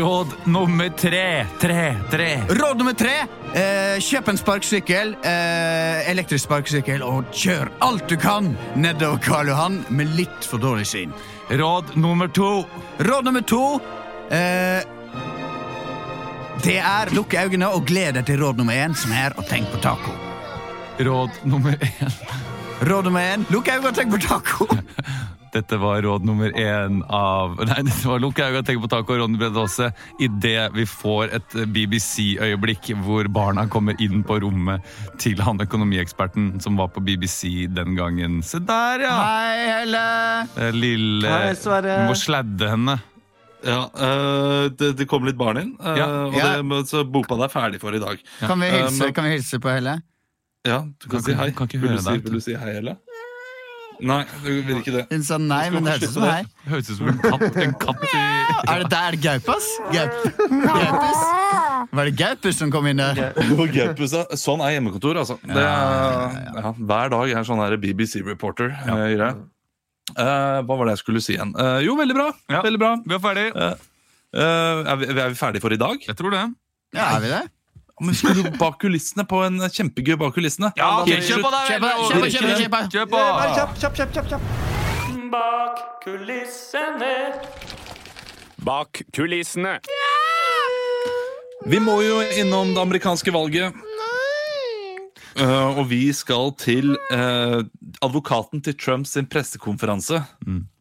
[0.00, 1.46] Råd nummer tre.
[1.60, 2.28] Tre, tre.
[2.48, 3.14] Råd nummer tre.
[3.54, 9.82] Eh, kjøp en sparkesykkel, eh, elektrisk sparkesykkel, og kjør alt du kan nedover Karl Johan
[9.92, 11.12] med litt for dårlig syn.
[11.52, 12.64] Råd nummer to.
[13.04, 13.76] Råd nummer to
[14.34, 14.82] eh,
[16.64, 19.74] Det er lukk øynene og gled deg til råd nummer én, som er å tenke
[19.76, 20.14] på taco.
[21.04, 22.18] Råd nummer én.
[22.84, 24.68] Råd nummer én lukk øynene og tenk på taco.
[25.54, 29.18] Dette var råd nummer én av Nei, dette var Lukk øynene og tenk på taco
[29.20, 34.82] Ronny Brede Aase idet vi får et BBC-øyeblikk hvor barna kommer inn på rommet
[35.22, 38.40] til han økonomieksperten som var på BBC den gangen.
[38.42, 39.14] Se der, ja!
[39.14, 40.04] Hei, Helle.
[40.56, 42.00] Det Lille Hei, Sverre.
[42.02, 42.98] Du må sladde henne.
[43.64, 46.08] Ja, uh, det, det kom litt barn inn, uh, Ja.
[46.28, 46.50] og Ja.
[46.62, 48.20] det, så bokbanen er ferdig for i dag.
[48.40, 49.98] Kan vi hilse, Eh, kan vi hilse på Helle?
[50.64, 51.50] Ja, du kan, Kan si hei.
[51.52, 52.96] kan ikke vil, du si, vil du si hei, Helle?
[54.02, 55.04] Nei, du vil ikke det.
[55.12, 56.42] Hun sa nei, men det hørtes ut som hei.
[56.66, 57.56] Høres ut som en katt.
[57.62, 58.22] En katt i
[58.72, 59.68] Er det der Gaupas?
[59.94, 60.16] Gaup.
[60.50, 61.22] Gaupus?
[61.94, 63.32] Var det Gaupus som kom inn der?
[63.38, 64.24] Gaupus, ja.
[64.40, 65.38] Sånn er hjemmekontor, altså.
[65.46, 68.74] Det er, ja, hver dag er sånn BBC-reporter.
[68.88, 69.32] Ja.
[70.12, 71.54] Hva var det jeg skulle si igjen?
[71.56, 72.28] Eh, jo, veldig bra.
[72.52, 72.60] Ja.
[72.64, 72.92] Veldig bra.
[73.04, 73.46] Vi er ferdig.
[73.56, 73.84] Eh,
[74.36, 75.96] eh, er, vi, er vi ferdige for i dag?
[76.04, 76.44] Jeg tror det.
[76.94, 77.44] Ja, er vi det?
[78.02, 80.72] Men skal du bak kulissene på en kjempegøy bak kulissene.
[80.78, 81.22] Ja, okay.
[81.22, 81.62] Kjøp kjør på da!
[81.70, 83.20] Kjøp Kjør på, Kjøp, på,
[83.80, 84.48] Kjøp, kjøp, kjøp.
[85.34, 87.14] Bak kulissene.
[88.64, 89.78] Bak kulissene.
[91.64, 93.72] Vi må jo innom det amerikanske valget.
[95.34, 97.60] Eh, og vi skal til uh,
[98.04, 100.22] advokaten til Trumps sin pressekonferanse.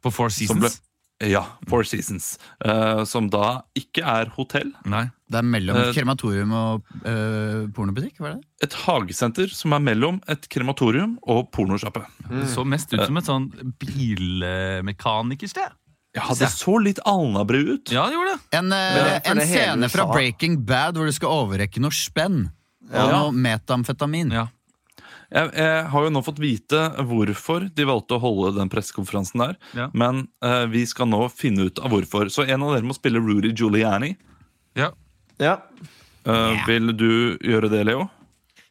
[0.04, 0.60] På Four Seasons?
[0.62, 2.38] ble, ja, Four Seasons.
[2.64, 4.74] Uh, som da ikke er hotell.
[4.90, 5.08] Nei.
[5.34, 8.44] Det er mellom krematorium og eh, pornobutikk, var det?
[8.68, 12.04] Et hagesenter som er mellom et krematorium og pornosjappe.
[12.28, 13.48] Det så mest ut som et sånn
[13.82, 15.74] bilmekanikersted.
[16.14, 17.90] Ja, det så litt Alnabru ut.
[17.90, 18.60] Ja, det gjorde det.
[18.60, 22.52] En, Ja, en scene fra Breaking Bad hvor du skal overrekke noe spenn.
[22.94, 23.20] Og Ja.
[23.20, 24.32] noe metamfetamin.
[24.32, 24.48] Ja.
[25.34, 26.80] Jeg, jeg har jo nå fått vite
[27.10, 29.56] hvorfor de valgte å holde den pressekonferansen der.
[29.74, 29.88] Ja.
[29.98, 32.30] Men eh, vi skal nå finne ut av hvorfor.
[32.30, 34.16] Så en av dere må spille Rudy Giuliani.
[34.78, 34.92] ja.
[35.42, 35.56] Ja.
[36.30, 38.06] Eh, Vil du gjøre det, Leo?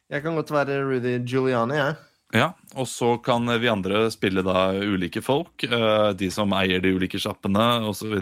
[0.09, 1.95] Jeg kan godt være Rudy Giuliani, jeg.
[2.33, 2.47] Ja,
[2.79, 5.63] Og så kan vi andre spille da ulike folk.
[5.67, 8.15] eh, de som eier de ulike sjappene osv.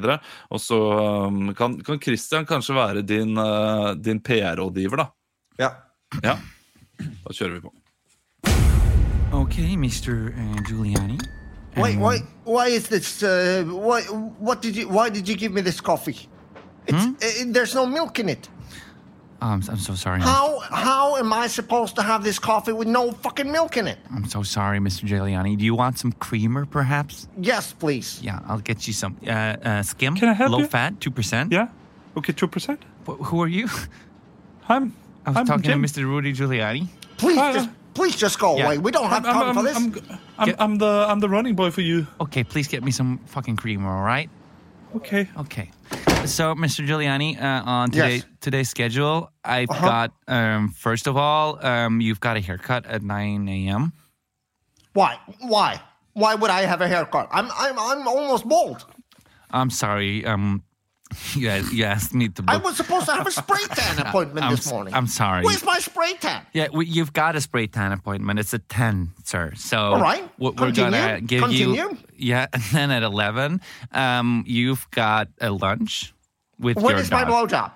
[0.52, 0.80] Og så,
[1.30, 5.08] um, kan, kan Christian kanskje være din, uh, din PR-rådgiver, da.
[5.60, 5.70] Ja.
[6.24, 6.38] Ja.
[7.00, 7.74] Da kjører vi på.
[9.32, 10.12] Ok, Mr.
[10.36, 11.18] uh, Giuliani.
[11.78, 13.24] Wait, why, why is this?
[13.24, 14.02] Uh, why,
[14.40, 14.90] what did you?
[14.90, 16.28] Why did you give me this coffee?
[16.86, 18.50] It's, uh, there's no milk in it.
[19.42, 20.20] Oh, I'm, I'm so sorry.
[20.20, 23.98] How how am I supposed to have this coffee with no fucking milk in it?
[24.14, 25.08] I'm so sorry, Mr.
[25.08, 25.58] Giuliani.
[25.58, 27.28] Do you want some creamer, perhaps?
[27.40, 28.20] Yes, please.
[28.22, 29.16] Yeah, I'll get you some.
[29.26, 30.68] Uh, uh, skim, Can I help low you?
[30.68, 31.52] fat, two percent.
[31.54, 31.70] Yeah.
[32.18, 32.84] ok, two percent.
[33.06, 33.68] who are you?
[34.70, 34.94] I'm,
[35.26, 35.82] I was I'm talking Jim.
[35.82, 36.04] to Mr.
[36.06, 36.88] Rudy Giuliani.
[37.18, 38.66] Please, Uh, just please just go yeah.
[38.66, 38.78] away.
[38.78, 39.76] We don't have I'm, time I'm, for this.
[39.78, 42.08] I'm, I'm, I'm the, I'm the running boy for you.
[42.20, 44.30] Okay, please get me some fucking creamer, all right?
[44.96, 45.30] Okay.
[45.38, 45.72] Okay.
[46.26, 46.86] So, Mr.
[46.86, 48.26] Giuliani, uh, on today, Yes.
[48.42, 49.86] today's schedule, I've Uh-huh.
[49.88, 53.94] got, um, first of all, um, you've got a haircut at 9 a.m.
[54.94, 55.18] Why?
[55.40, 55.82] Why?
[56.14, 57.30] Why would I have a haircut?
[57.32, 58.86] I'm I'm I'm almost bald.
[59.52, 60.26] I'm sorry.
[60.26, 60.64] Um,
[61.36, 62.54] you, you asked me to book.
[62.54, 64.94] I was supposed to have a spray tan appointment I'm this morning.
[64.94, 65.44] I'm sorry.
[65.44, 66.46] Where's my spray tan?
[66.54, 68.40] Yeah, we, you've got a spray tan appointment.
[68.40, 69.54] It's at 10, sir.
[69.56, 70.30] So All right.
[70.38, 71.76] we're gonna give Continue.
[71.76, 71.98] you.
[72.18, 76.14] Yeah, and then at 11, um, you've got a lunch
[76.60, 77.50] with When your is my dog.
[77.50, 77.72] blowjob?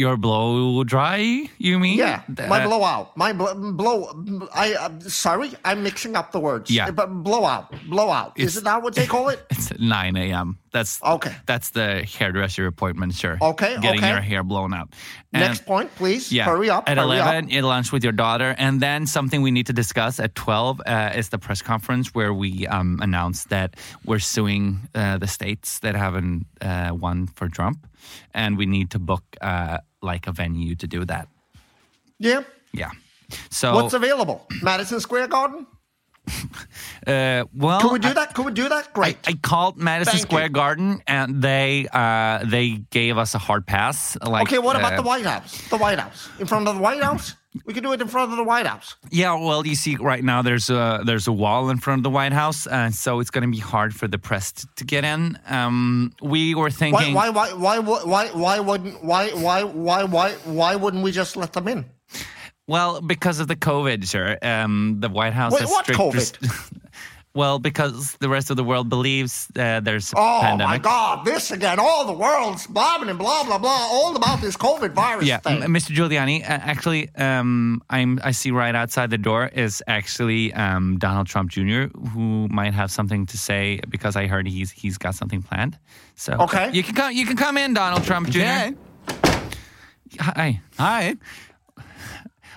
[0.00, 1.98] Your blow dry, you mean?
[1.98, 3.14] Yeah, my uh, blowout.
[3.18, 4.08] My bl- blow.
[4.54, 6.70] I uh, sorry, I'm mixing up the words.
[6.70, 6.90] Yeah.
[6.90, 8.32] but blowout, blowout.
[8.40, 9.44] Is it that what they call it?
[9.50, 10.56] It's at 9 a.m.
[10.72, 11.34] That's Okay.
[11.44, 13.36] That's the hairdresser appointment, sir.
[13.42, 14.08] Okay, Getting okay.
[14.08, 14.88] your hair blown out.
[15.34, 16.32] And- Next point, please.
[16.32, 16.46] Yeah.
[16.46, 16.88] Hurry up.
[16.88, 17.50] At hurry 11, Up.
[17.52, 18.54] eat lunch with your daughter.
[18.56, 22.32] And then something we need to discuss at 12 uh, is the press conference where
[22.32, 23.76] we um, announce that
[24.06, 27.86] we're suing uh, the states that haven't uh, won for Trump.
[28.34, 31.28] And we need to book uh, like a venue to do that.
[32.18, 32.42] Yeah.
[32.72, 32.90] Yeah.
[33.50, 34.46] So, What's available?
[34.62, 35.66] Madison Square Garden.
[37.06, 38.34] uh, well, Could we do I- that?
[38.34, 38.92] Could we do that?
[38.92, 39.16] Great.
[39.26, 40.50] I called Madison Thank Square you.
[40.50, 44.16] Garden, and they uh, they gave us a hard pass.
[44.20, 44.58] Like, okay.
[44.58, 45.68] What about uh, the White House?
[45.68, 47.34] The White House in front of the White House.
[47.64, 48.94] We could do it in front of the White House.
[49.10, 52.10] Yeah, well, you see, right now there's a there's a wall in front of the
[52.10, 55.04] White House, uh, so it's going to be hard for the press to, to get
[55.04, 55.36] in.
[55.48, 57.30] Um, we were thinking, Why?
[57.30, 57.52] Why?
[57.52, 57.78] Why?
[57.80, 58.04] Why?
[58.04, 58.28] Why?
[58.28, 59.02] Why wouldn't?
[59.02, 59.30] Why?
[59.30, 59.64] Why?
[59.64, 60.04] Why?
[60.04, 60.32] Why?
[60.44, 61.86] Why wouldn't we just let them in?
[62.68, 64.38] well, because of the COVID, sir.
[64.42, 66.76] Um, the White House Wait, has what strict COVID?
[67.32, 70.66] rest- well, because the rest of the world believes uh, there's a Oh pandemic.
[70.68, 71.24] my God!
[71.24, 71.78] This again.
[71.78, 73.88] All the world's blah and blah blah blah.
[73.90, 75.62] All about this COVID virus Yeah, thing.
[75.62, 75.94] M- Mr.
[75.94, 76.42] Giuliani.
[76.42, 78.18] Uh, actually, um, I'm.
[78.24, 82.90] I see right outside the door is actually um, Donald Trump Jr., who might have
[82.90, 85.78] something to say because I heard he's he's got something planned.
[86.16, 86.70] So Okay.
[86.72, 87.12] you can come.
[87.12, 88.40] You can come in, Donald Trump Jr.
[88.40, 88.74] Okay.
[90.18, 90.60] Hi.
[90.78, 91.14] Hi.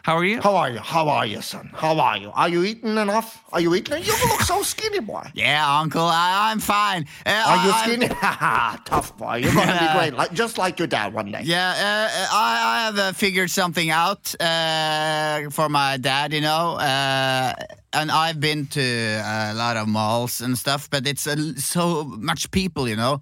[0.03, 0.41] How are you?
[0.41, 0.79] How are you?
[0.79, 1.71] How are you, son?
[1.73, 2.29] How are you?
[2.35, 3.41] Are you eating enough?
[3.53, 4.03] Are you eating?
[4.03, 5.25] You look so skinny, boy.
[5.33, 7.05] Yeah, uncle, I, I'm fine.
[7.25, 8.05] Uh, Are you I- skinny?
[8.11, 9.37] Haha, Tough boy.
[9.37, 11.41] You're gonna be great, like, just like your dad one day.
[11.45, 16.75] Yeah, uh, I, I have uh, figured something out uh, for my dad, you know.
[16.75, 17.53] Uh,
[17.93, 22.51] and I've been to a lot of malls and stuff, but it's uh, so much
[22.51, 23.21] people, you know.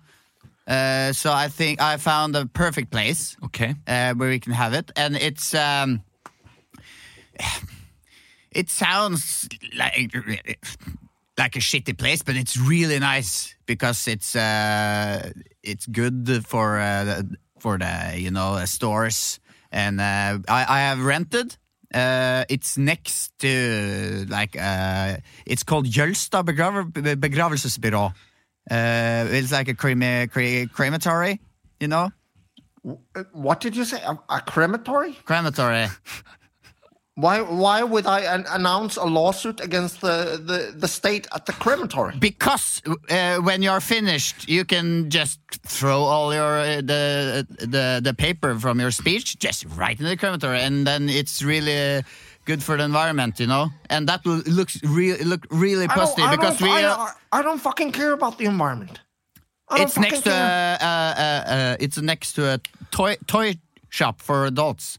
[0.68, 3.76] Uh, so I think I found a perfect place Okay.
[3.86, 6.02] uh, where we can have it, and it's um,
[8.52, 10.14] it sounds like
[11.38, 15.32] like a shitty place, but it's really nice because it's uh,
[15.64, 17.24] it's good for uh,
[17.60, 19.40] for the you know uh, stores,
[19.72, 21.58] and uh, I, I have rented.
[21.94, 28.14] Uh, it's next to like uh, it's called Jølstad begraver, begravelsesbyrå.
[28.70, 31.40] Uh, it's like a crema, cre- crematory,
[31.80, 32.12] you know,
[33.34, 34.00] What did you say?
[34.06, 35.14] A, a crematory?
[35.26, 35.88] crematory.
[37.16, 37.42] Why?
[37.42, 42.16] Why would I an- announce a lawsuit against the, the, the state at the crematory?
[42.18, 48.14] because uh, when you're finished, you can just throw all your uh, the the the
[48.14, 52.02] paper from your speech just right in the crematory, and then it's really
[52.46, 53.70] good for the environment, you know.
[53.90, 56.76] And that will looks really look really I don't, positive I because don't, we.
[56.76, 59.02] I, uh, don't- I don't fucking care about the environment.
[59.74, 62.60] It's next to uh, uh, uh, uh, it's next to a
[62.92, 63.56] toy toy
[63.90, 64.98] shop for adults.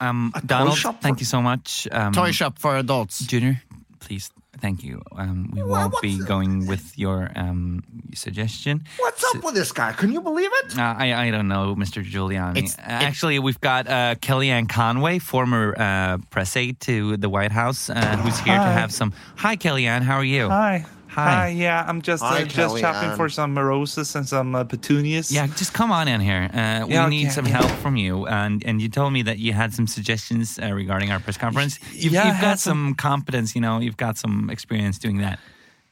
[0.00, 1.86] Um, toy Donald, shop thank for- you so much.
[1.92, 3.20] Um, Toy shop for adults.
[3.26, 3.60] Junior,
[4.00, 4.30] please,
[4.60, 5.02] thank you.
[5.14, 7.82] Um, we won't be going with your um,
[8.14, 8.84] suggestion.
[8.98, 9.92] What's up with this guy?
[9.92, 10.78] Can you believe it?
[10.78, 12.02] Uh, I, I don't know, Mr.
[12.04, 12.56] Giuliani.
[12.58, 17.52] It's- Uh, Actually, we've got uh, Kellyanne Conway, former uh, press aide to the White
[17.52, 19.12] House, uh, who's here to have some.
[19.36, 20.02] Hi, Kellyanne.
[20.02, 20.48] How are you?
[20.48, 20.86] Hi.
[21.10, 21.48] Hi.
[21.48, 25.32] Yeah, I'm just Hi, uh, just shopping for some roses and some uh, petunias.
[25.32, 26.48] Yeah, just come on in here.
[26.54, 27.58] Uh, we Yeah, need okay, some yeah.
[27.60, 28.26] help from you.
[28.26, 31.78] And and you told me that you had some suggestions uh, regarding our press conference.
[31.92, 33.80] You've, Yeah, you've had got some competence, you know.
[33.80, 35.38] You've got some experience doing that.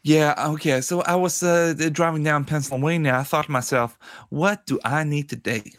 [0.04, 0.80] Yeah, okay.
[0.80, 3.14] So I was uh, driving down Pennsylvania.
[3.14, 3.98] I thought to myself,
[4.30, 5.72] what do I need today?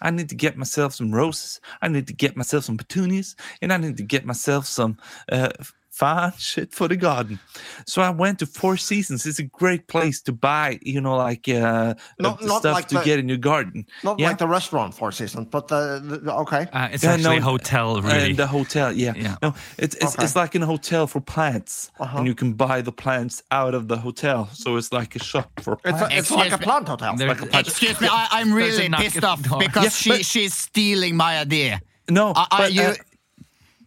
[0.00, 1.60] I need to get myself some roses.
[1.82, 4.96] I need to get myself some petunias, and I need to get myself some
[5.30, 5.50] uh,
[5.98, 7.38] fine shit for the garden.
[7.86, 9.24] So I went to Four Seasons.
[9.26, 12.88] It's a great place to buy, you know, like uh, Not- uh, not stuff like
[12.88, 13.86] to the- get in your garden.
[14.04, 14.28] Not yeah.
[14.28, 16.66] like the restaurant Four Seasons, but the, the, the- okay.
[16.72, 18.30] Uh, it's Yeah, actually no, a hotel, really.
[18.30, 19.14] And the hotel, yeah.
[19.16, 19.36] Yeah.
[19.42, 20.24] No, it's it's, Okay.
[20.24, 22.18] it's like in a hotel for plants, Uh-huh.
[22.18, 24.48] and you can buy the plants out of the hotel.
[24.52, 26.00] So it's like a shop for It's, plants.
[26.02, 27.16] a, it's Excuse like a plant hotel.
[27.16, 29.58] There- Like a plant- Excuse me, I, I'm really pissed off door.
[29.58, 31.80] because Yeah, she but- she's stealing my idea.
[32.10, 32.94] no, I, I, but, you, uh,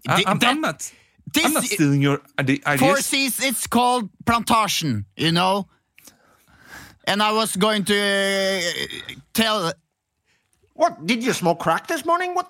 [0.07, 0.91] I, Thi- I'm, that- I'm not.
[1.33, 2.97] This- I'm not stealing your ide- Four.
[3.01, 5.67] Seas, it's called plantation, you know.
[7.05, 8.61] And I was going to uh,
[9.33, 9.73] tell.
[10.73, 12.35] What did you smoke crack this morning?
[12.35, 12.47] What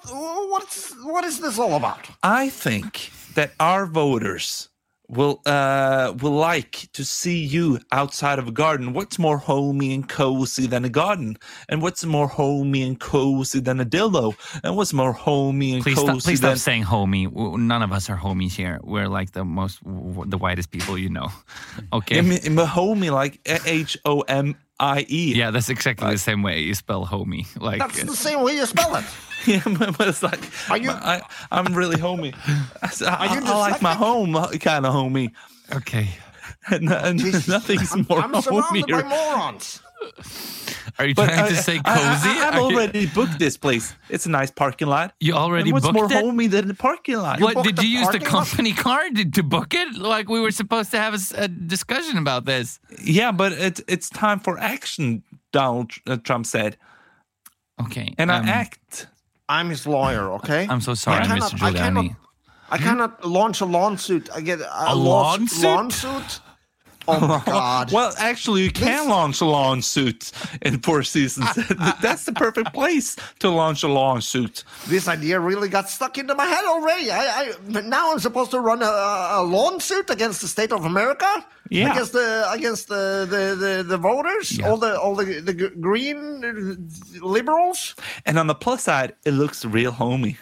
[0.51, 2.07] what's what is this all about?
[2.23, 4.68] I think that our voters
[5.09, 8.93] will uh, will like to see you outside of a garden.
[8.93, 11.37] What's more homey and cozy than a garden?
[11.67, 14.35] And what's more homey and cozy than a dildo?
[14.63, 17.31] And what's more homey and Please cozy stop, please than stop saying homie.
[17.57, 18.79] None of us are homies here.
[18.83, 21.29] We're like the most, w- the whitest people you know.
[21.91, 22.19] Okay.
[22.19, 25.33] I mean, I homey like H O M I E.
[25.35, 27.45] yeah, that's exactly the same way you spell homie.
[27.59, 29.05] Like, That's the same way you spell it.
[29.47, 31.21] Yeah, but but it's like Are you- I,
[31.51, 32.33] I'm really homey.
[32.47, 33.97] I, I, you I like my dyslexic?
[33.97, 35.31] home kind of homey.
[35.75, 36.09] okay.
[36.71, 39.03] And, and nothing's more I'm surrounded by homier.
[39.09, 39.81] morons.
[40.99, 42.29] Are you But trying I, to say I- cozy?
[42.29, 43.93] I, have Are you- already booked this place.
[44.09, 45.13] It's a nice parking lot.
[45.19, 46.11] You already and what's booked more it?
[46.23, 47.39] homey than the parking lot?
[47.39, 48.47] What booked did you use the parking lot?
[48.47, 49.95] company card to, to book it?
[49.95, 52.79] Like we were supposed to have a discussion about this.
[53.01, 55.23] Yeah, but it's it's time for action.
[55.53, 56.77] Donald uh, Trump said,
[57.81, 59.07] Okay, and um, I act.
[59.49, 60.67] I'm his lawyer, okay?
[60.69, 61.63] I'm so sorry, I cannot, Mr.
[61.63, 62.15] I cannot, Giuliani.
[62.69, 64.29] I cannot launch a lawsuit.
[64.33, 66.39] I get uh, a, A lawn- lawsuit?
[67.09, 67.91] Oh my god!
[67.91, 70.31] Well, actually, you can launch a lawsuit
[70.61, 71.47] in Four Seasons.
[72.01, 74.63] That's the perfect place to launch a lawsuit.
[74.87, 77.11] this idea really got stuck into my head already.
[77.11, 78.85] I, I now I'm supposed to run a,
[79.39, 81.45] a lawsuit against the state of America.
[81.69, 81.91] Yeah.
[81.91, 87.25] Against the against the the, the, the voters, all the all the the green uh,
[87.25, 87.95] liberals.
[88.25, 90.37] And on the plus side, it looks real homey.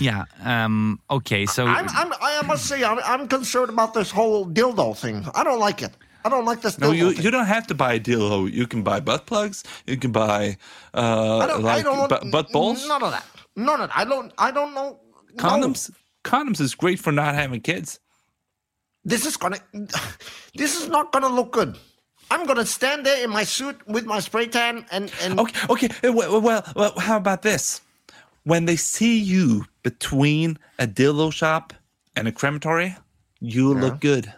[0.00, 0.24] Yeah.
[0.44, 1.00] Um.
[1.10, 1.46] Okay.
[1.46, 5.26] So I'm, I'm I must say I'm, I'm concerned about this whole dildo thing.
[5.34, 5.92] I don't like it.
[6.24, 7.24] I don't like this dildo No, you, thing.
[7.24, 8.50] you don't have to buy a dildo.
[8.52, 9.64] You can buy butt plugs.
[9.86, 10.56] You can buy
[10.94, 12.86] uh, I don't, like I don't want butt balls.
[12.86, 13.24] None of that.
[13.56, 13.96] None of that.
[13.98, 14.32] I don't.
[14.38, 15.00] I don't know.
[15.34, 15.36] no.
[15.36, 15.90] Condoms.
[16.24, 17.98] Condoms is great for not having kids.
[19.04, 19.58] This is gonna.
[20.54, 21.78] This is not gonna look good.
[22.30, 25.88] I'm gonna stand there in my suit with my spray tan and and Okay, okay.
[26.08, 27.80] uh, Well, well, well, how about this?
[28.44, 31.72] When they see you between a dildo shop
[32.16, 32.96] and a crematory,
[33.40, 34.32] you look good.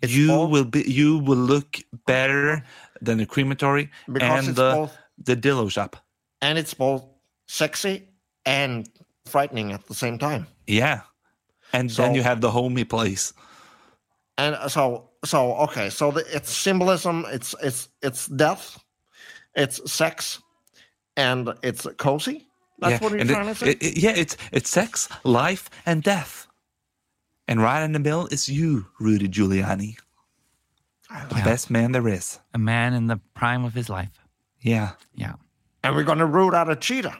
[0.00, 0.82] It's you all- will be.
[0.90, 2.64] You will look better
[3.02, 5.96] than the crematory Because and the both- the dildo shop.
[6.40, 7.04] and it's both
[7.46, 8.08] sexy
[8.46, 8.88] and
[9.26, 10.46] frightening at the same time.
[10.66, 11.02] Yeah,
[11.72, 13.32] and So- then you have the homey place.
[14.38, 15.90] And uh, so so okay.
[15.90, 17.24] So the, it's symbolism.
[17.28, 18.78] It's it's it's death.
[19.56, 20.38] It's sex,
[21.18, 22.46] and it's cozy.
[22.78, 22.98] That's yeah.
[23.02, 23.70] what you're and trying it- to say.
[23.72, 26.46] it- it- yeah, it's it's sex, life, and death.
[27.48, 29.96] And right in the middle is you, Rudy Giuliani,
[31.30, 32.38] the best man there is.
[32.54, 34.10] a man in the prime of his life.
[34.60, 35.34] Yeah, Yeah.
[35.82, 37.16] and we're gonna root out a cheetah.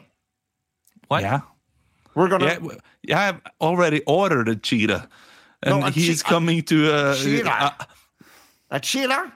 [1.07, 1.21] What?
[1.23, 1.41] yeah.
[2.15, 2.45] We're gonna.
[2.45, 2.59] Yeah,
[3.03, 5.07] yeah, I've already ordered a cheetah,
[5.63, 6.91] and No, a he's che- coming to.
[6.93, 7.51] Uh, cheetah.
[7.51, 7.85] uh,
[8.71, 9.31] A cheetah?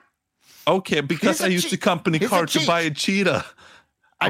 [0.68, 2.92] okay, because He's a I used che- the company he's a card to buy a
[2.92, 3.44] cheetah.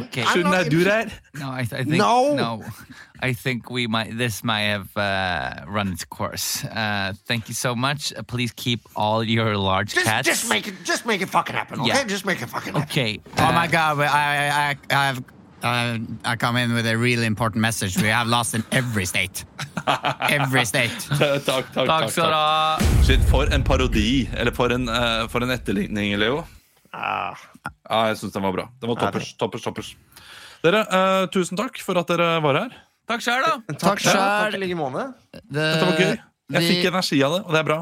[0.03, 0.21] Okay.
[0.21, 1.11] I'm Shouldn't not I do that?
[1.35, 2.35] No, I, th- I think No.
[2.35, 2.63] no.
[3.21, 4.17] I think we might.
[4.17, 6.65] This might have uh, run its course.
[6.65, 8.11] Uh, thank you so much.
[8.13, 10.27] Uh, please keep all your large Just, cats.
[10.27, 10.73] just make it.
[10.83, 11.79] Just make it fucking happen.
[11.79, 12.03] Okay, Yeah.
[12.03, 12.89] just make it fucking happen.
[12.89, 13.21] Okay.
[13.37, 13.99] Oh uh, my god!
[13.99, 15.23] I I I have
[15.63, 17.95] Uh, I come in with a really important message.
[17.95, 19.45] We have lost in every state.
[20.19, 20.91] Every state.
[21.07, 22.77] takk, takk, takk, Takk skal du ha.
[23.07, 24.27] Shit, for en parodi.
[24.35, 26.43] Eller for en, eh, for en etterligning, Leo.
[26.93, 27.35] Ah,
[27.89, 28.67] Ja, jeg syns den var bra.
[28.81, 29.33] Den var toppers.
[29.37, 29.95] toppers, toppers.
[30.63, 32.75] Dere, uh, tusen takk for at dere var her.
[33.09, 33.57] Takk sjæl, da.
[33.73, 34.21] takk, Takk selv.
[34.21, 35.09] takk i like måte.
[35.33, 36.13] Dette var gøy.
[36.53, 37.79] Jeg vi- fikk energi av det, og det er bra.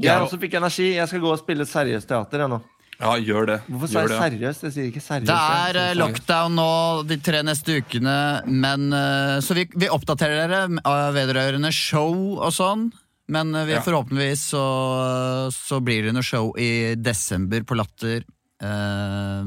[0.00, 0.18] Jeg Ja.
[0.24, 0.94] også fikk energi.
[0.96, 2.38] Jeg skal gå og spille seriøst teater.
[2.40, 2.60] Jeg, nå.
[3.00, 3.60] Ja, gjør det.
[3.70, 4.08] Hvorfor sa jeg
[4.40, 4.62] seriøst?
[4.62, 5.26] Jeg sier ikke seriøst.
[5.26, 10.48] Det er eh, lockdown nå de tre neste ukene, men eh, Så vi, vi oppdaterer
[10.48, 12.90] dere av vedrørende show og sånn.
[13.30, 13.82] Men eh, vi, Ja.
[13.82, 14.64] forhåpentligvis så,
[15.54, 18.26] så blir det noe show i desember på Latter.
[18.62, 19.46] Eh,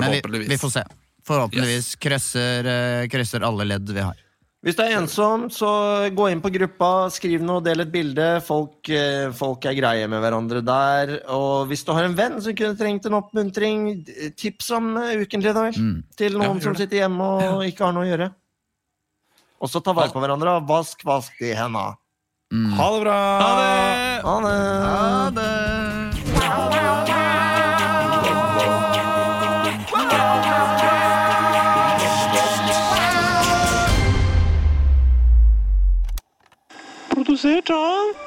[0.00, 0.84] men vi, vi får se.
[1.26, 4.16] Forhåpentligvis krysser, eh, krysser alle ledd vi har.
[4.60, 5.68] Hvis du er ensom, så
[6.12, 8.26] gå inn på gruppa, skriv noe, del et bilde.
[8.44, 8.90] Folk,
[9.32, 11.14] folk er greie med hverandre der.
[11.32, 13.86] Og hvis du har en venn som kunne trengt en oppmuntring,
[14.36, 15.80] tips om ukentlig, da vel.
[15.80, 15.96] Mm.
[16.12, 18.28] Til noen ja, som sitter hjemme og ikke har noe å gjøre.
[19.64, 20.58] Og så ta vare på hverandre.
[20.68, 21.86] Vask, vask de henda.
[22.52, 22.72] Mm.
[22.72, 23.38] Ha det bra!
[23.40, 24.22] Ha det!
[24.22, 24.56] Ha det!
[24.86, 25.70] Ha det.
[37.14, 38.19] Produsert av